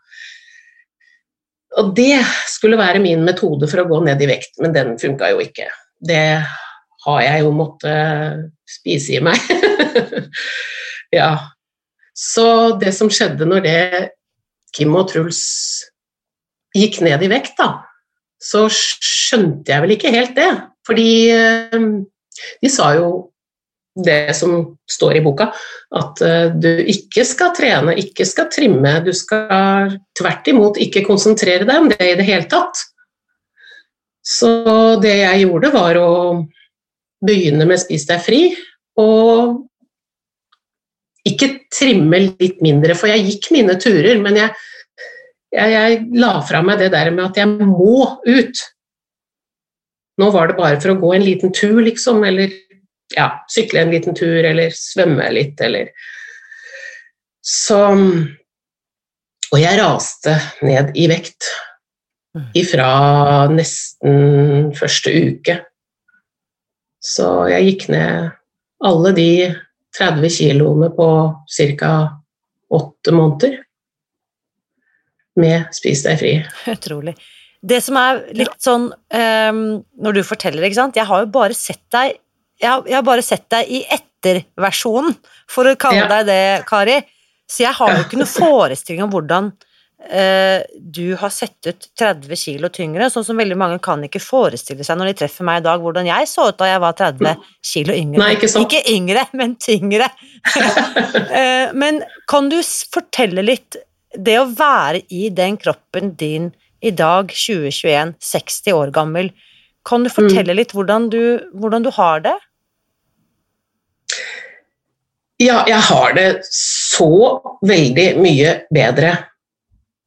[1.81, 5.33] og det skulle være min metode for å gå ned i vekt, men den funka
[5.33, 5.71] jo ikke.
[5.97, 6.25] Det
[7.07, 9.41] har jeg jo måttet spise i meg.
[11.15, 11.33] ja.
[12.17, 13.81] Så det som skjedde når det
[14.77, 15.43] Kim og Truls
[16.77, 17.83] gikk ned i vekt, da,
[18.41, 20.51] så skjønte jeg vel ikke helt det.
[20.87, 21.89] Fordi eh,
[22.63, 23.11] de sa jo
[24.05, 24.55] det som
[24.91, 25.51] står i boka,
[25.99, 28.95] at eh, du ikke skal trene, ikke skal trimme.
[29.05, 32.85] Du skal tvert imot ikke konsentrere deg om det i det hele tatt.
[34.27, 34.51] Så
[35.03, 36.11] det jeg gjorde, var å
[37.25, 38.43] begynne med Spis deg fri,
[39.01, 39.67] og
[41.29, 44.67] ikke trimme litt mindre, for jeg gikk mine turer, men jeg
[45.51, 48.61] Jeg, jeg la fra meg det der med at jeg må ut.
[50.23, 52.53] Nå var det bare for å gå en liten tur, liksom, eller
[53.17, 55.91] ja, sykle en liten tur, eller svømme litt, eller
[57.43, 57.81] Så
[59.51, 61.49] Og jeg raste ned i vekt
[62.39, 62.45] mm.
[62.55, 62.91] ifra
[63.51, 65.57] nesten første uke.
[67.03, 68.31] Så jeg gikk ned
[68.87, 69.31] alle de
[69.99, 71.09] 30 kiloene på
[71.81, 71.93] ca.
[72.71, 73.59] åtte måneder
[75.41, 76.33] med Spis deg fri.
[76.71, 77.17] Utrolig.
[77.61, 79.59] Det som er litt sånn um,
[80.01, 82.15] Når du forteller, ikke sant Jeg har jo bare sett deg
[82.57, 85.13] Jeg har, jeg har bare sett deg i etterversjonen,
[85.45, 86.09] for å kalle ja.
[86.09, 86.97] deg det, Kari.
[87.45, 89.53] Så jeg har jo ikke noe forestilling om hvordan
[90.01, 94.97] du har sett ut 30 kilo tyngre, sånn som veldig mange kan ikke forestille seg
[94.99, 97.95] når de treffer meg i dag, hvordan jeg så ut da jeg var 30 kilo
[97.95, 98.23] yngre.
[98.23, 100.09] Nei, ikke, ikke yngre, men tyngre.
[100.57, 103.79] uh, men kan du fortelle litt
[104.11, 106.49] Det å være i den kroppen din
[106.83, 109.31] i dag, 2021, 60 år gammel.
[109.87, 110.59] Kan du fortelle mm.
[110.59, 111.23] litt hvordan du,
[111.55, 112.35] hvordan du har det?
[115.41, 119.15] Ja, jeg har det så veldig mye bedre.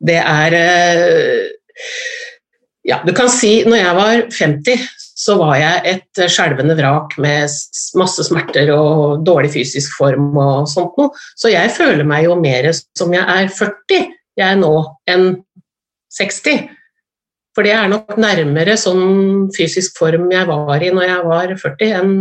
[0.04, 1.94] Det er eh,
[2.84, 4.88] Ja, du kan si når jeg var 50,
[5.24, 7.48] så var jeg et skjelvende vrak med
[8.00, 11.14] masse smerter og dårlig fysisk form og sånt noe.
[11.40, 14.04] Så jeg føler meg jo mer som jeg er 40
[14.40, 14.74] jeg er nå
[15.10, 15.28] enn
[16.14, 16.66] 60.
[17.54, 21.92] For det er nok nærmere sånn fysisk form jeg var i når jeg var 40,
[22.00, 22.16] enn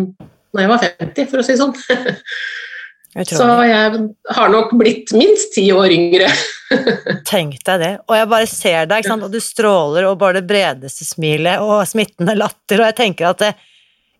[0.53, 1.73] når jeg var 50, for å si sånn.
[3.13, 6.31] Jeg så jeg har nok blitt minst ti år yngre.
[7.29, 7.91] Tenk deg det.
[8.09, 12.39] Og jeg bare ser deg, og du stråler og bare det bredeste smilet og smittende
[12.39, 13.53] latter, og jeg tenker at det,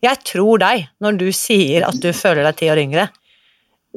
[0.03, 3.07] jeg tror deg når du sier at du føler deg ti år yngre.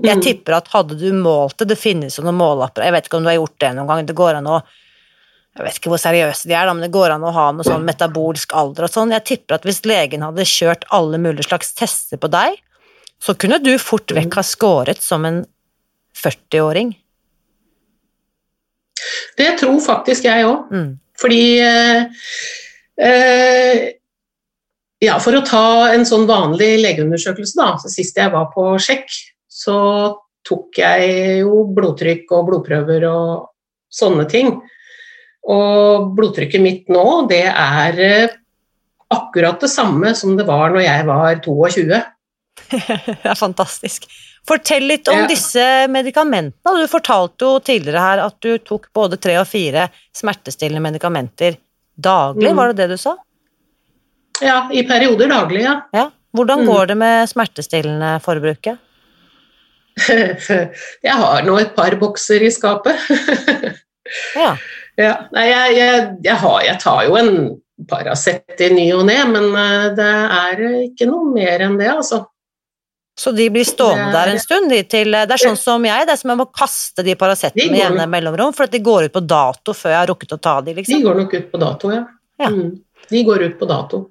[0.00, 0.24] Jeg mm.
[0.24, 3.24] tipper at hadde du målt det, det finnes jo noen målapper, jeg vet ikke om
[3.24, 4.58] du har gjort det noen gang, det går an å
[5.56, 7.86] jeg vet ikke hvor seriøse de er, men det går an å ha noe sånn
[7.88, 9.14] metabolsk alder og sånn.
[9.14, 12.58] Jeg tipper at hvis legen hadde kjørt alle mulige slags tester på deg,
[13.22, 15.42] så kunne du fort vekk ha skåret som en
[16.16, 16.94] 40-åring.
[19.36, 20.72] Det tror faktisk jeg òg.
[20.72, 20.90] Mm.
[21.20, 22.26] Fordi eh,
[23.00, 23.84] eh,
[25.04, 27.74] Ja, for å ta en sånn vanlig legeundersøkelse, da.
[27.76, 29.12] Så sist jeg var på sjekk,
[29.44, 29.76] så
[30.46, 33.50] tok jeg jo blodtrykk og blodprøver og
[33.92, 34.54] sånne ting.
[35.52, 38.36] Og blodtrykket mitt nå, det er eh,
[39.12, 42.00] akkurat det samme som det var når jeg var 22.
[42.70, 44.08] det er fantastisk.
[44.46, 45.28] Fortell litt om ja.
[45.30, 46.80] disse medikamentene.
[46.80, 51.58] Du fortalte jo tidligere her at du tok både tre og fire smertestillende medikamenter
[51.96, 52.56] daglig, mm.
[52.56, 53.16] var det det du sa?
[54.44, 55.80] Ja, i perioder daglig, ja.
[55.96, 56.10] ja.
[56.36, 56.66] Hvordan mm.
[56.68, 58.82] går det med smertestillende forbruket?
[61.06, 63.00] jeg har nå et par bokser i skapet.
[64.42, 64.50] ja.
[64.96, 65.14] Ja.
[65.32, 67.32] Nei, jeg, jeg, jeg, har, jeg, tar jo en
[67.88, 72.22] Paracet i ny og ne, men eh, det er ikke noe mer enn det, altså.
[73.18, 74.68] Så de blir stående der en stund?
[74.68, 77.78] De til, det er sånn som jeg, det er som jeg må kaste de Paracetene
[77.78, 80.40] i jevne mellomrom, for at de går ut på dato før jeg har rukket å
[80.44, 80.98] ta de, liksom?
[80.98, 82.02] De går nok ut på dato, ja.
[82.42, 82.50] ja.
[82.52, 82.74] Mm.
[83.08, 84.02] De går ut på dato.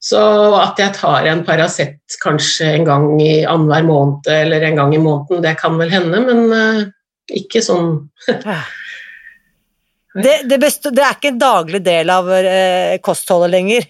[0.00, 0.20] Så
[0.56, 5.02] at jeg tar en Paracet kanskje en gang i annenhver måned eller en gang i
[5.02, 6.82] måneden, det kan vel hende, men uh,
[7.28, 7.92] ikke sånn
[10.18, 13.84] Det, det, best, det, er ikke en daglig del av uh, kostholdet lenger.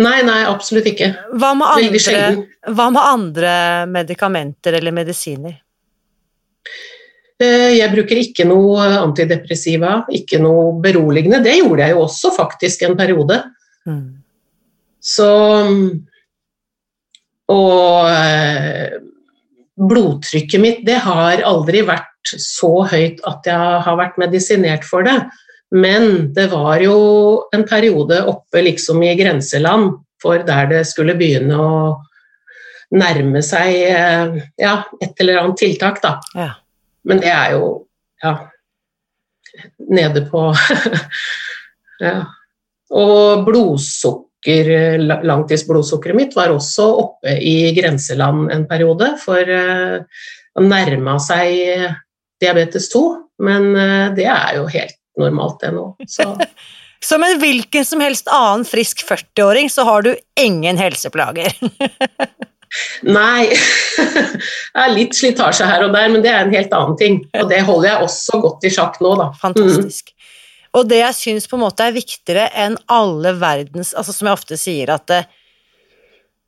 [0.00, 1.10] Nei, nei, absolutt ikke.
[1.36, 2.28] Hva med, andre,
[2.72, 3.52] hva med andre
[3.90, 5.58] medikamenter eller medisiner?
[7.40, 11.42] Eh, jeg bruker ikke noe antidepressiva, ikke noe beroligende.
[11.44, 13.42] Det gjorde jeg jo også faktisk en periode.
[13.88, 14.06] Mm.
[15.00, 15.28] Så
[17.50, 18.98] Og eh,
[19.80, 25.16] blodtrykket mitt, det har aldri vært så høyt at jeg har vært medisinert for det.
[25.70, 26.96] Men det var jo
[27.54, 31.74] en periode oppe liksom i grenseland for der det skulle begynne å
[32.90, 36.16] nærme seg eh, ja, et eller annet tiltak, da.
[36.34, 36.50] Ja.
[37.06, 37.68] Men det er jo
[38.22, 38.34] ja,
[39.90, 40.50] nede på
[42.06, 42.16] ja.
[42.90, 44.72] Og blodsukker,
[45.22, 49.54] langtidsblodsukkeret mitt var også oppe i grenseland en periode, for
[50.58, 51.86] å nærma seg
[52.42, 53.04] diabetes 2,
[53.46, 55.90] men eh, det er jo helt normalt, det nå.
[56.08, 56.32] Så.
[57.04, 60.10] Som en hvilken som helst annen frisk 40-åring, så har du
[60.40, 61.54] ingen helseplager.
[63.02, 63.48] Nei.
[64.74, 67.16] Det er litt slitasje her og der, men det er en helt annen ting.
[67.40, 69.26] Og det holder jeg også godt i sjakk nå, da.
[69.40, 70.12] Fantastisk.
[70.12, 70.76] Mm.
[70.78, 74.38] Og det jeg syns på en måte er viktigere enn alle verdens Altså som jeg
[74.38, 75.10] ofte sier at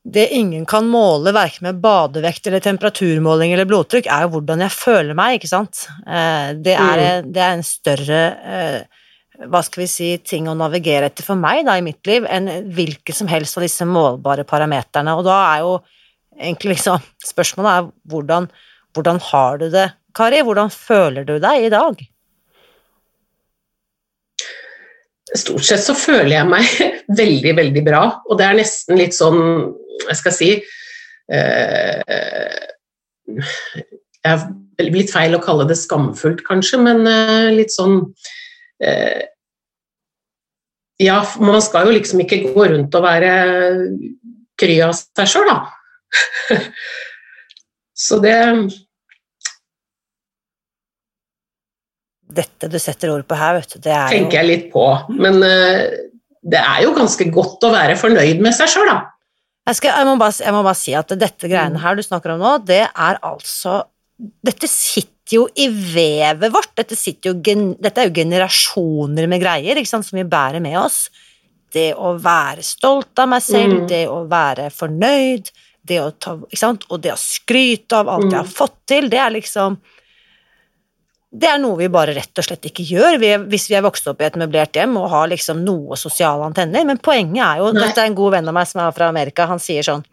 [0.03, 4.75] det, ingen kan måle, verken med badevekt eller temperaturmåling eller blodtrykk, er jo hvordan jeg
[4.75, 5.85] føler meg, ikke sant.
[6.03, 7.31] Eh, det er, mm.
[7.35, 9.03] det er en større eh,
[9.49, 12.51] hva skal vi si, ting å navigere etter for meg da, i mitt liv, enn
[12.75, 15.15] hvilke som helst av disse målbare parameterne.
[15.19, 15.77] Og da er jo
[16.39, 18.49] egentlig liksom Spørsmålet er hvordan,
[18.97, 20.43] hvordan har du det, Kari?
[20.45, 22.03] Hvordan føler du deg i dag?
[25.33, 26.75] Stort sett så føler jeg meg
[27.23, 29.41] veldig, veldig bra, og det er nesten litt sånn
[30.09, 30.51] jeg skal si
[31.33, 32.01] eh,
[33.33, 38.01] Det er litt feil å kalle det skamfullt, kanskje, men eh, litt sånn
[38.83, 39.23] eh,
[41.03, 43.35] Ja, man skal jo liksom ikke gå rundt og være
[44.61, 45.59] kry av seg sjøl, da.
[48.03, 48.37] Så det
[52.33, 54.85] Dette du setter ord på her, vet du, det er jo Tenker jeg litt på.
[55.13, 59.12] Men det er jo ganske godt å være fornøyd med seg sjøl, da.
[59.63, 62.35] Jeg, skal, jeg, må bare, jeg, må bare, si at dette greiene her du snakker
[62.35, 63.83] om nå, det er altså
[64.23, 66.71] Dette sitter jo i vevet vårt.
[66.79, 66.95] Dette,
[67.25, 71.07] jo, dette er jo generasjoner med greier sant, som vi bærer med oss.
[71.73, 73.89] Det å være stolt av meg selv, mm.
[73.91, 75.51] det å være fornøyd,
[75.89, 78.35] det å ta, og det å skryte av alt mm.
[78.35, 79.81] jeg har fått til, det er liksom
[81.33, 84.09] det er noe vi bare rett og slett ikke gjør vi, hvis vi er vokst
[84.11, 86.85] opp i et møblert hjem og har liksom noe sosiale antenner.
[86.85, 87.87] Men poenget er jo Nei.
[87.87, 89.47] Dette er en god venn av meg som er fra Amerika.
[89.49, 90.05] Han sier sånn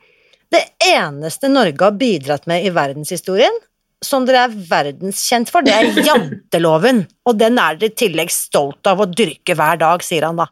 [0.50, 3.60] Det eneste Norge har bidratt med i verdenshistorien,
[4.00, 7.04] som dere er verdenskjent for, det er janteloven.
[7.28, 10.48] Og den er dere i tillegg stolt av å dyrke hver dag, sier han da,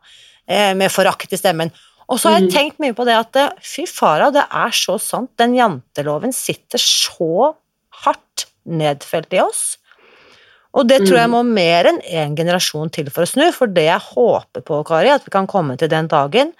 [0.51, 1.71] eh, med forakt i stemmen.
[2.11, 2.53] Og så har jeg mm.
[2.53, 5.31] tenkt mye på det at eh, fy fara, det er så sant.
[5.39, 7.55] Den janteloven sitter så
[8.03, 9.77] hardt nedfelt i oss
[10.77, 11.35] og det tror jeg mm.
[11.35, 14.81] må mer enn én en generasjon til for å snu, for det jeg håper på,
[14.87, 16.53] Kari, at vi kan komme til den dagen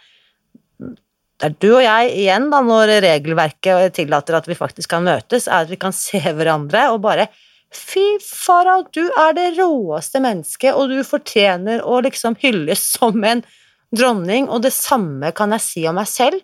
[1.37, 5.67] der du og jeg igjen, da, når regelverket tillater at vi faktisk kan møtes, er
[5.67, 7.29] at vi kan se hverandre og bare
[7.67, 13.43] Fy fara, du er det råeste mennesket, og du fortjener å liksom hylles som en
[13.91, 16.39] dronning, og det samme kan jeg si om meg selv,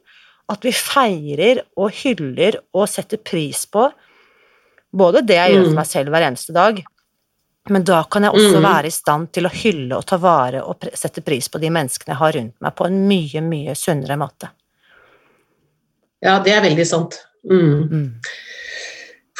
[0.52, 3.88] at vi feirer og hyller og setter pris på
[4.94, 5.80] både det jeg gjør for mm.
[5.80, 6.84] meg selv hver eneste dag,
[7.70, 8.66] men da kan jeg også mm.
[8.66, 12.12] være i stand til å hylle og ta vare og sette pris på de menneskene
[12.12, 14.50] jeg har rundt meg, på en mye, mye sunnere måte.
[16.24, 17.22] Ja, det er veldig sant.
[17.48, 17.88] Mm.
[17.88, 18.10] Mm.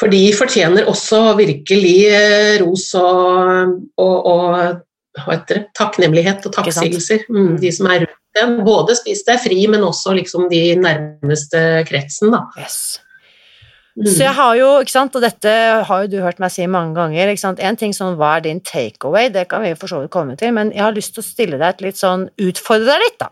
[0.00, 4.48] For de fortjener også virkelig eh, ros og, og, og
[5.14, 8.56] hva heter det, takknemlighet og takksigelser, mm, mm, de som er rundt dem.
[8.66, 12.34] Både Spis deg fri, men også liksom de nærmeste kretsen.
[12.34, 12.42] Da.
[12.58, 13.03] Yes.
[13.94, 14.08] Mm.
[14.10, 15.50] Så jeg har jo, ikke sant, og dette
[15.86, 18.46] har jo du hørt meg si mange ganger, ikke sant, en ting som hva er
[18.48, 21.22] din takeaway, det kan vi for så vidt komme til, men jeg har lyst til
[21.22, 23.30] å stille deg et litt sånn Utfordre deg litt, da.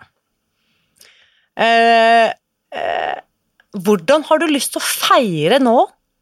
[1.66, 2.28] Eh,
[2.78, 3.18] eh,
[3.82, 5.80] hvordan har du lyst til å feire nå?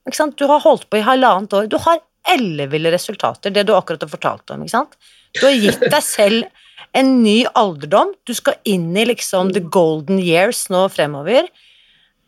[0.09, 0.39] Ikke sant?
[0.41, 4.13] Du har holdt på i halvannet år, du har elleville resultater, det du akkurat har
[4.13, 4.97] fortalt om, ikke sant?
[5.37, 10.19] Du har gitt deg selv en ny alderdom, du skal inn i liksom the golden
[10.23, 11.47] years nå fremover.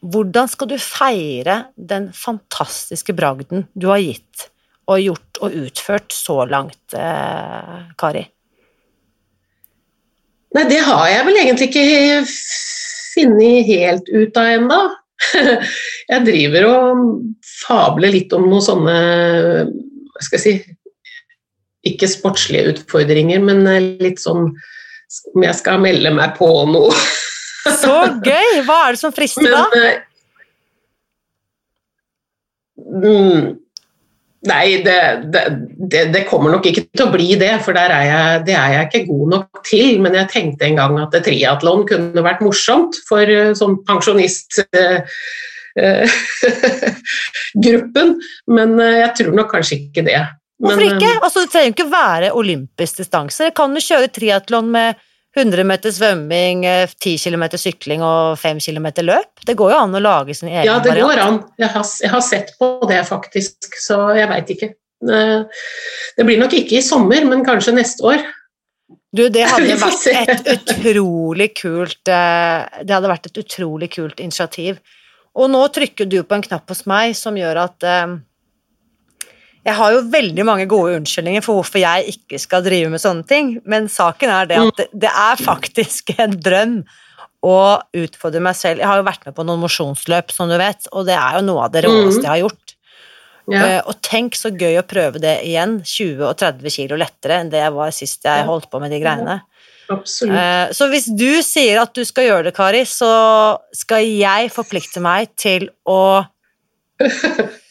[0.03, 4.49] Hvordan skal du feire den fantastiske bragden du har gitt
[4.91, 8.25] og gjort og utført så langt, eh, Kari?
[10.53, 12.19] Nei, det har jeg vel egentlig ikke
[13.13, 14.81] funnet helt ut av ennå.
[16.13, 17.03] Jeg driver og
[17.47, 18.95] fabler litt om noen sånne
[19.71, 23.63] hva skal jeg si Ikke sportslige utfordringer, men
[24.03, 26.91] litt sånn om jeg skal melde meg på noe
[27.81, 28.63] Så gøy!
[28.67, 29.65] Hva er det som frister da?
[29.73, 30.01] Men,
[33.03, 33.47] mm,
[34.51, 34.99] nei, det,
[35.33, 38.91] det, det, kommer nok ikke til å bli det, for er jeg, det er jeg
[38.91, 40.03] ikke god nok til.
[40.05, 44.63] Men jeg tenkte en gang at triatlon kunne vært morsomt for eh, sånn pensjonist...
[44.77, 45.01] Uh,
[47.65, 48.11] gruppen,
[48.53, 50.19] men jeg tror nok kanskje ikke det.
[50.63, 51.15] Hvorfor ikke?
[51.19, 53.49] Altså, det trenger jo ikke være olympisk distanse.
[53.57, 55.01] Kan du kjøre triatlon med
[55.33, 56.67] 100 meter svømming,
[57.01, 59.45] 10 eh, km sykling og 5 km løp.
[59.47, 60.69] Det går jo an å lage sin egen variant.
[60.69, 61.09] Ja, det variant.
[61.09, 61.39] går an.
[61.63, 64.69] Jeg har, jeg har, sett på det, faktisk, så jeg veit ikke.
[65.09, 65.65] Eh,
[66.19, 68.27] det blir nok ikke i sommer, men kanskje neste år.
[69.13, 74.83] Du, det hadde vært et utrolig kult eh, Det hadde vært et utrolig kult initiativ.
[75.33, 77.89] Og nå trykker du på en knapp hos meg som gjør at
[79.63, 83.27] jeg har jo veldig mange gode unnskyldninger for hvorfor jeg ikke skal drive med sånne
[83.29, 86.81] ting, men saken er det at det, er faktisk en drøm
[87.47, 87.59] å
[87.99, 88.83] utfordre meg selv.
[88.83, 91.45] Jeg har jo vært med på noen mosjonsløp, som du vet, og det er jo
[91.47, 92.77] noe av det råeste jeg har gjort.
[93.51, 93.63] Ja.
[93.63, 97.51] Uh, og tenk så gøy å prøve det igjen, 20 og 30 kilo lettere enn
[97.51, 99.41] det jeg var sist jeg holdt på med de greiene.
[99.91, 100.39] Absolutt.
[100.39, 103.11] Eh, så hvis du sier at du skal gjøre det, Kari, så
[103.77, 106.23] skal jeg forplikte meg til å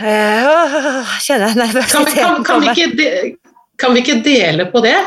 [0.00, 3.36] eh, Kjenner jeg nervøsiteten kan, kan, kan,
[3.78, 4.98] kan vi ikke dele på det?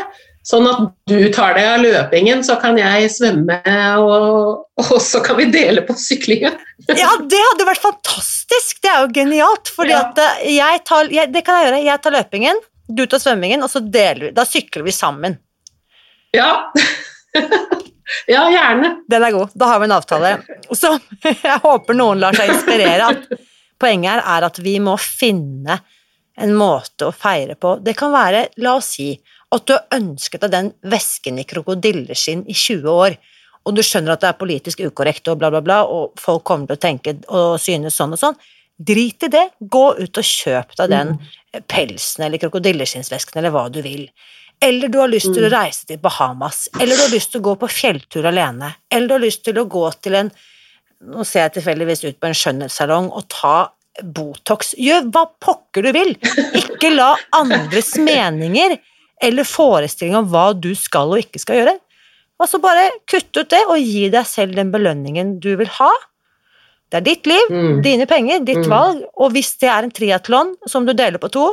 [0.42, 3.60] Sånn at du tar deg av løpingen, så kan jeg svømme,
[4.02, 6.56] og, og så kan vi dele på syklingen.
[7.04, 8.80] ja, det hadde vært fantastisk!
[8.82, 9.70] Det er jo genialt.
[9.76, 10.02] fordi ja.
[10.08, 11.84] at eh, jeg tar, jeg, Det kan jeg gjøre.
[11.86, 14.34] Jeg tar løpingen, du tar svømmingen, og så deler vi.
[14.36, 15.38] Da sykler vi sammen.
[16.34, 16.50] Ja.
[18.34, 18.96] ja, gjerne.
[19.14, 19.54] Den er god.
[19.54, 20.34] Da har vi en avtale.
[20.74, 20.96] Så
[21.30, 23.14] jeg håper noen lar seg inspirere.
[23.14, 23.46] At
[23.82, 25.82] poenget her er at vi må finne
[26.42, 27.76] en måte å feire på.
[27.84, 29.12] Det kan være, la oss si,
[29.52, 33.18] at du har ønsket deg den vesken i krokodilleskinn i 20 år,
[33.62, 36.72] og du skjønner at det er politisk ukorrekt og bla, bla, bla, og folk kommer
[36.72, 38.40] til å tenke og synes sånn og sånn.
[38.82, 41.66] Drit i det, gå ut og kjøp deg den mm.
[41.70, 44.08] pelsen eller krokodilleskinnsvesken eller hva du vil.
[44.62, 45.54] Eller du har lyst til å mm.
[45.54, 49.16] reise til Bahamas, eller du har lyst til å gå på fjelltur alene, eller du
[49.18, 50.34] har lyst til å gå til en
[51.02, 53.72] Nå ser jeg tilfeldigvis ut på en skjønnhetssalong og ta
[54.02, 54.76] Botox.
[54.80, 56.14] Gjør hva pokker du vil!
[56.58, 58.78] Ikke la andres meninger
[59.22, 61.76] eller forestilling om hva du skal og ikke skal gjøre.
[62.42, 65.92] Altså bare kutt ut det, og gi deg selv den belønningen du vil ha.
[66.92, 67.82] Det er ditt liv, mm.
[67.86, 68.72] dine penger, ditt mm.
[68.72, 71.52] valg, og hvis det er en triatlon som du deler på to,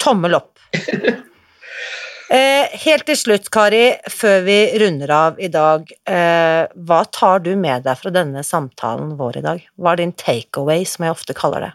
[0.00, 0.54] tommel opp.
[2.30, 7.54] eh, helt til slutt, Kari, før vi runder av i dag, eh, hva tar du
[7.56, 9.64] med deg fra denne samtalen vår i dag?
[9.76, 11.72] Hva er din takeaway, som jeg ofte kaller det?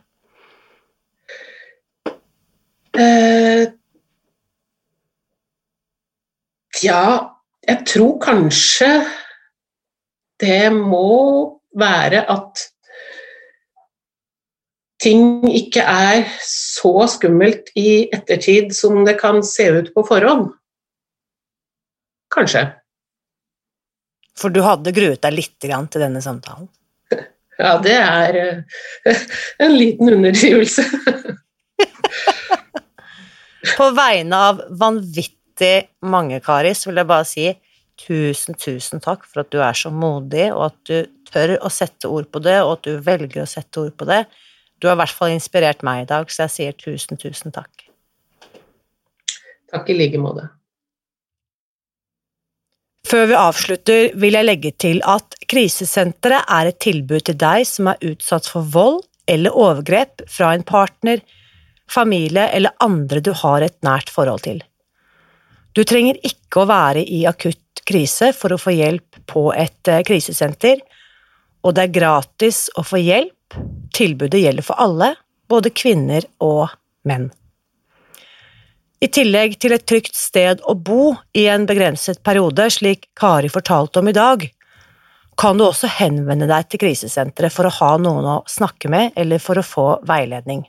[3.00, 3.68] Eh,
[6.84, 7.04] ja,
[7.68, 8.90] jeg tror kanskje
[10.40, 12.70] det må være at
[15.00, 20.50] ting ikke er så skummelt i ettertid som det kan se ut på forhånd.
[22.34, 22.68] Kanskje.
[24.40, 26.70] For du hadde gruet deg litt til denne samtalen?
[27.60, 29.24] Ja, det er eh,
[29.60, 30.86] en liten underdrivelse.
[33.80, 35.74] på vegne av vanvittig
[36.08, 37.50] mange, Kari, så vil jeg bare si
[38.00, 42.08] tusen, tusen takk for at du er så modig, og at du tør å sette
[42.08, 44.22] ord på det, og at du velger å sette ord på det.
[44.80, 47.90] Du har i hvert fall inspirert meg i dag, så jeg sier tusen, tusen takk.
[49.70, 50.48] Takk i like måte.
[53.10, 57.90] Før vi avslutter, vil jeg legge til at krisesenteret er et tilbud til deg som
[57.90, 61.22] er utsatt for vold eller overgrep fra en partner,
[61.90, 64.62] familie eller andre du har et nært forhold til.
[65.74, 70.04] Du trenger ikke å være i akutt krise for å få hjelp på et eh,
[70.06, 70.82] krisesenter,
[71.66, 73.58] og det er gratis å få hjelp.
[73.96, 75.14] Tilbudet gjelder for alle,
[75.50, 76.70] både kvinner og
[77.10, 77.30] menn.
[79.00, 84.02] I tillegg til et trygt sted å bo i en begrenset periode, slik Kari fortalte
[84.02, 84.44] om i dag,
[85.40, 89.40] kan du også henvende deg til krisesenteret for å ha noen å snakke med eller
[89.40, 90.66] for å få veiledning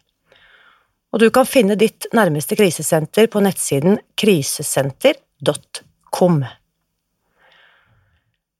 [1.11, 6.45] og du kan finne ditt nærmeste krisesenter på nettsiden krisesenter.com.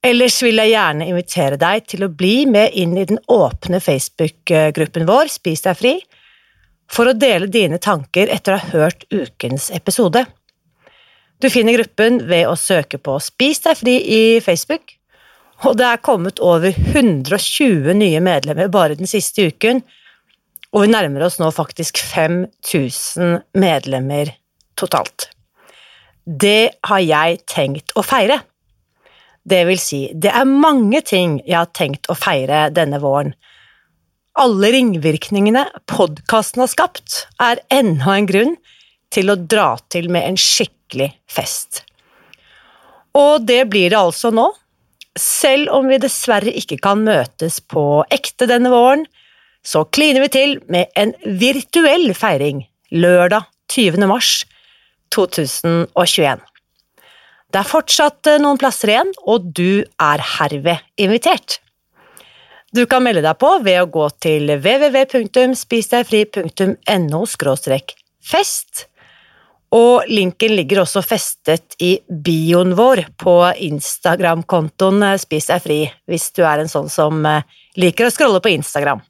[0.01, 5.05] Ellers vil jeg gjerne invitere deg til å bli med inn i den åpne Facebook-gruppen
[5.09, 5.93] vår Spis deg fri,
[6.91, 10.25] for å dele dine tanker etter å ha hørt ukens episode.
[11.41, 14.97] Du finner gruppen ved å søke på Spis deg fri i Facebook,
[15.69, 19.83] og det er kommet over 120 nye medlemmer bare den siste uken,
[20.73, 24.33] og vi nærmer oss nå faktisk 5000 medlemmer
[24.81, 25.29] totalt.
[26.25, 28.41] Det har jeg tenkt å feire.
[29.51, 33.33] Det vil si, det er mange ting jeg har tenkt å feire denne våren.
[34.39, 38.53] Alle ringvirkningene podkasten har skapt, er enda en grunn
[39.11, 41.83] til å dra til med en skikkelig fest.
[43.19, 44.47] Og det blir det altså nå.
[45.19, 49.03] Selv om vi dessverre ikke kan møtes på ekte denne våren,
[49.67, 52.63] så kliner vi til med en virtuell feiring
[52.95, 54.07] lørdag 20.
[54.07, 54.31] mars
[55.15, 56.50] 2021.
[57.51, 61.59] Det er fortsatt eh, noen plasser igjen, og du er herved invitert.
[62.71, 67.25] Du kan melde deg på ved å gå til www.spisdegfri.no
[68.31, 68.87] fest,
[69.75, 76.33] og linken ligger også festet i bioen vår på Instagram-kontoen eh, Spis deg fri, hvis
[76.35, 77.43] du er en sånn som eh,
[77.79, 79.01] liker å scrolle på Instagram.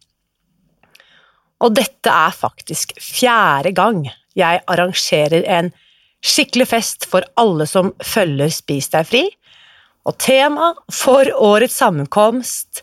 [1.60, 5.72] Og dette er faktisk fjerde gang jeg arrangerer en
[6.20, 9.24] skikkelig fest for alle som følger Spis deg fri,
[10.08, 12.82] og tema for årets sammenkomst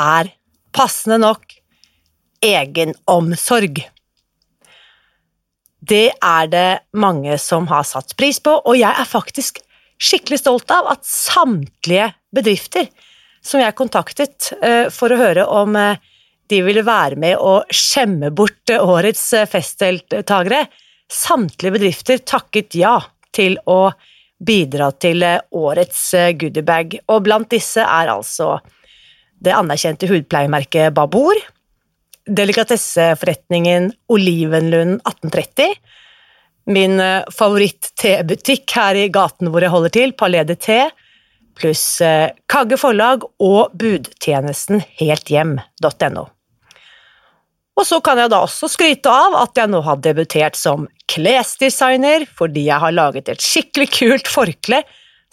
[0.00, 0.32] er
[0.76, 1.56] passende nok
[2.44, 3.80] egenomsorg.
[5.86, 9.60] Det er det mange som har satt pris på, og jeg er faktisk
[10.02, 12.88] skikkelig stolt av at samtlige bedrifter
[13.44, 15.94] som jeg kontaktet uh, for å høre om uh,
[16.50, 20.66] de ville være med å skjemme bort årets festdeltakere,
[21.12, 22.98] samtlige bedrifter takket ja
[23.34, 23.90] til å
[24.36, 25.24] bidra til
[25.56, 26.02] årets
[26.36, 28.58] goodiebag, og blant disse er altså
[29.40, 31.38] det anerkjente hudpleiemerket Babor,
[32.26, 35.76] delikatesseforretningen Olivenlund 1830,
[36.66, 40.80] min eh, favoritt-tebutikk her i gaten hvor jeg holder til, Palais Te,
[41.56, 46.26] pluss eh, Kagge forlag og budtjenesten helthjem.no.
[47.76, 52.24] Og så kan jeg da også skryte av at jeg nå har debutert som klesdesigner,
[52.38, 54.80] fordi jeg har laget et skikkelig kult forkle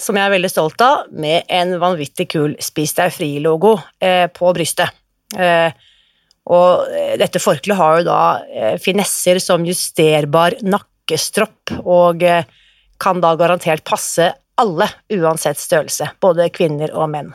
[0.02, 4.52] som jeg er veldig stolt av, med en vanvittig kul Spis deg fri-logo eh, på
[4.56, 4.91] brystet.
[5.38, 5.70] Eh,
[6.52, 12.50] og eh, dette forkleet har jo da eh, finesser som justerbar nakkestropp, og eh,
[13.00, 17.32] kan da garantert passe alle, uansett størrelse, både kvinner og menn.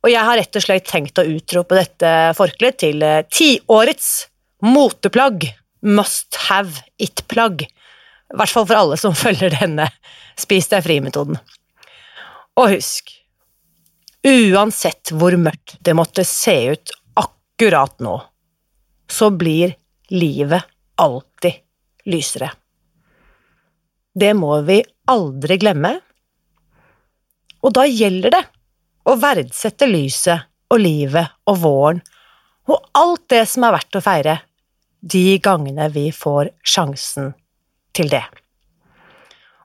[0.00, 4.10] Og jeg har rett og slett tenkt å utrope dette forkleet til tiårets
[4.64, 5.44] moteplagg,
[5.80, 7.64] must have it-plagg.
[7.64, 9.88] I hvert fall for alle som følger denne
[10.40, 11.40] spis deg fri-metoden.
[12.60, 13.12] Og husk,
[14.26, 18.16] uansett hvor mørkt det måtte se ut akkurat nå,
[19.10, 19.74] så blir
[20.12, 20.68] livet
[21.00, 21.60] alltid
[22.10, 22.50] lysere.
[24.16, 24.80] Det må vi
[25.10, 25.92] aldri glemme,
[27.60, 28.42] og da gjelder det
[29.08, 32.02] å verdsette lyset og livet og våren
[32.70, 34.36] og alt det som er verdt å feire,
[35.00, 37.32] de gangene vi får sjansen
[37.96, 38.22] til det.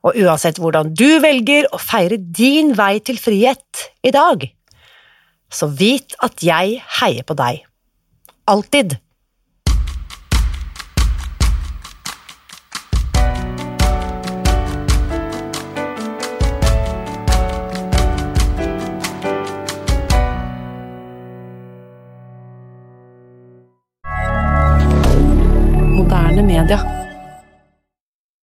[0.05, 4.45] Og uansett hvordan du velger å feire din vei til frihet i dag,
[5.51, 7.61] så vit at jeg heier på deg.
[8.49, 8.97] Alltid.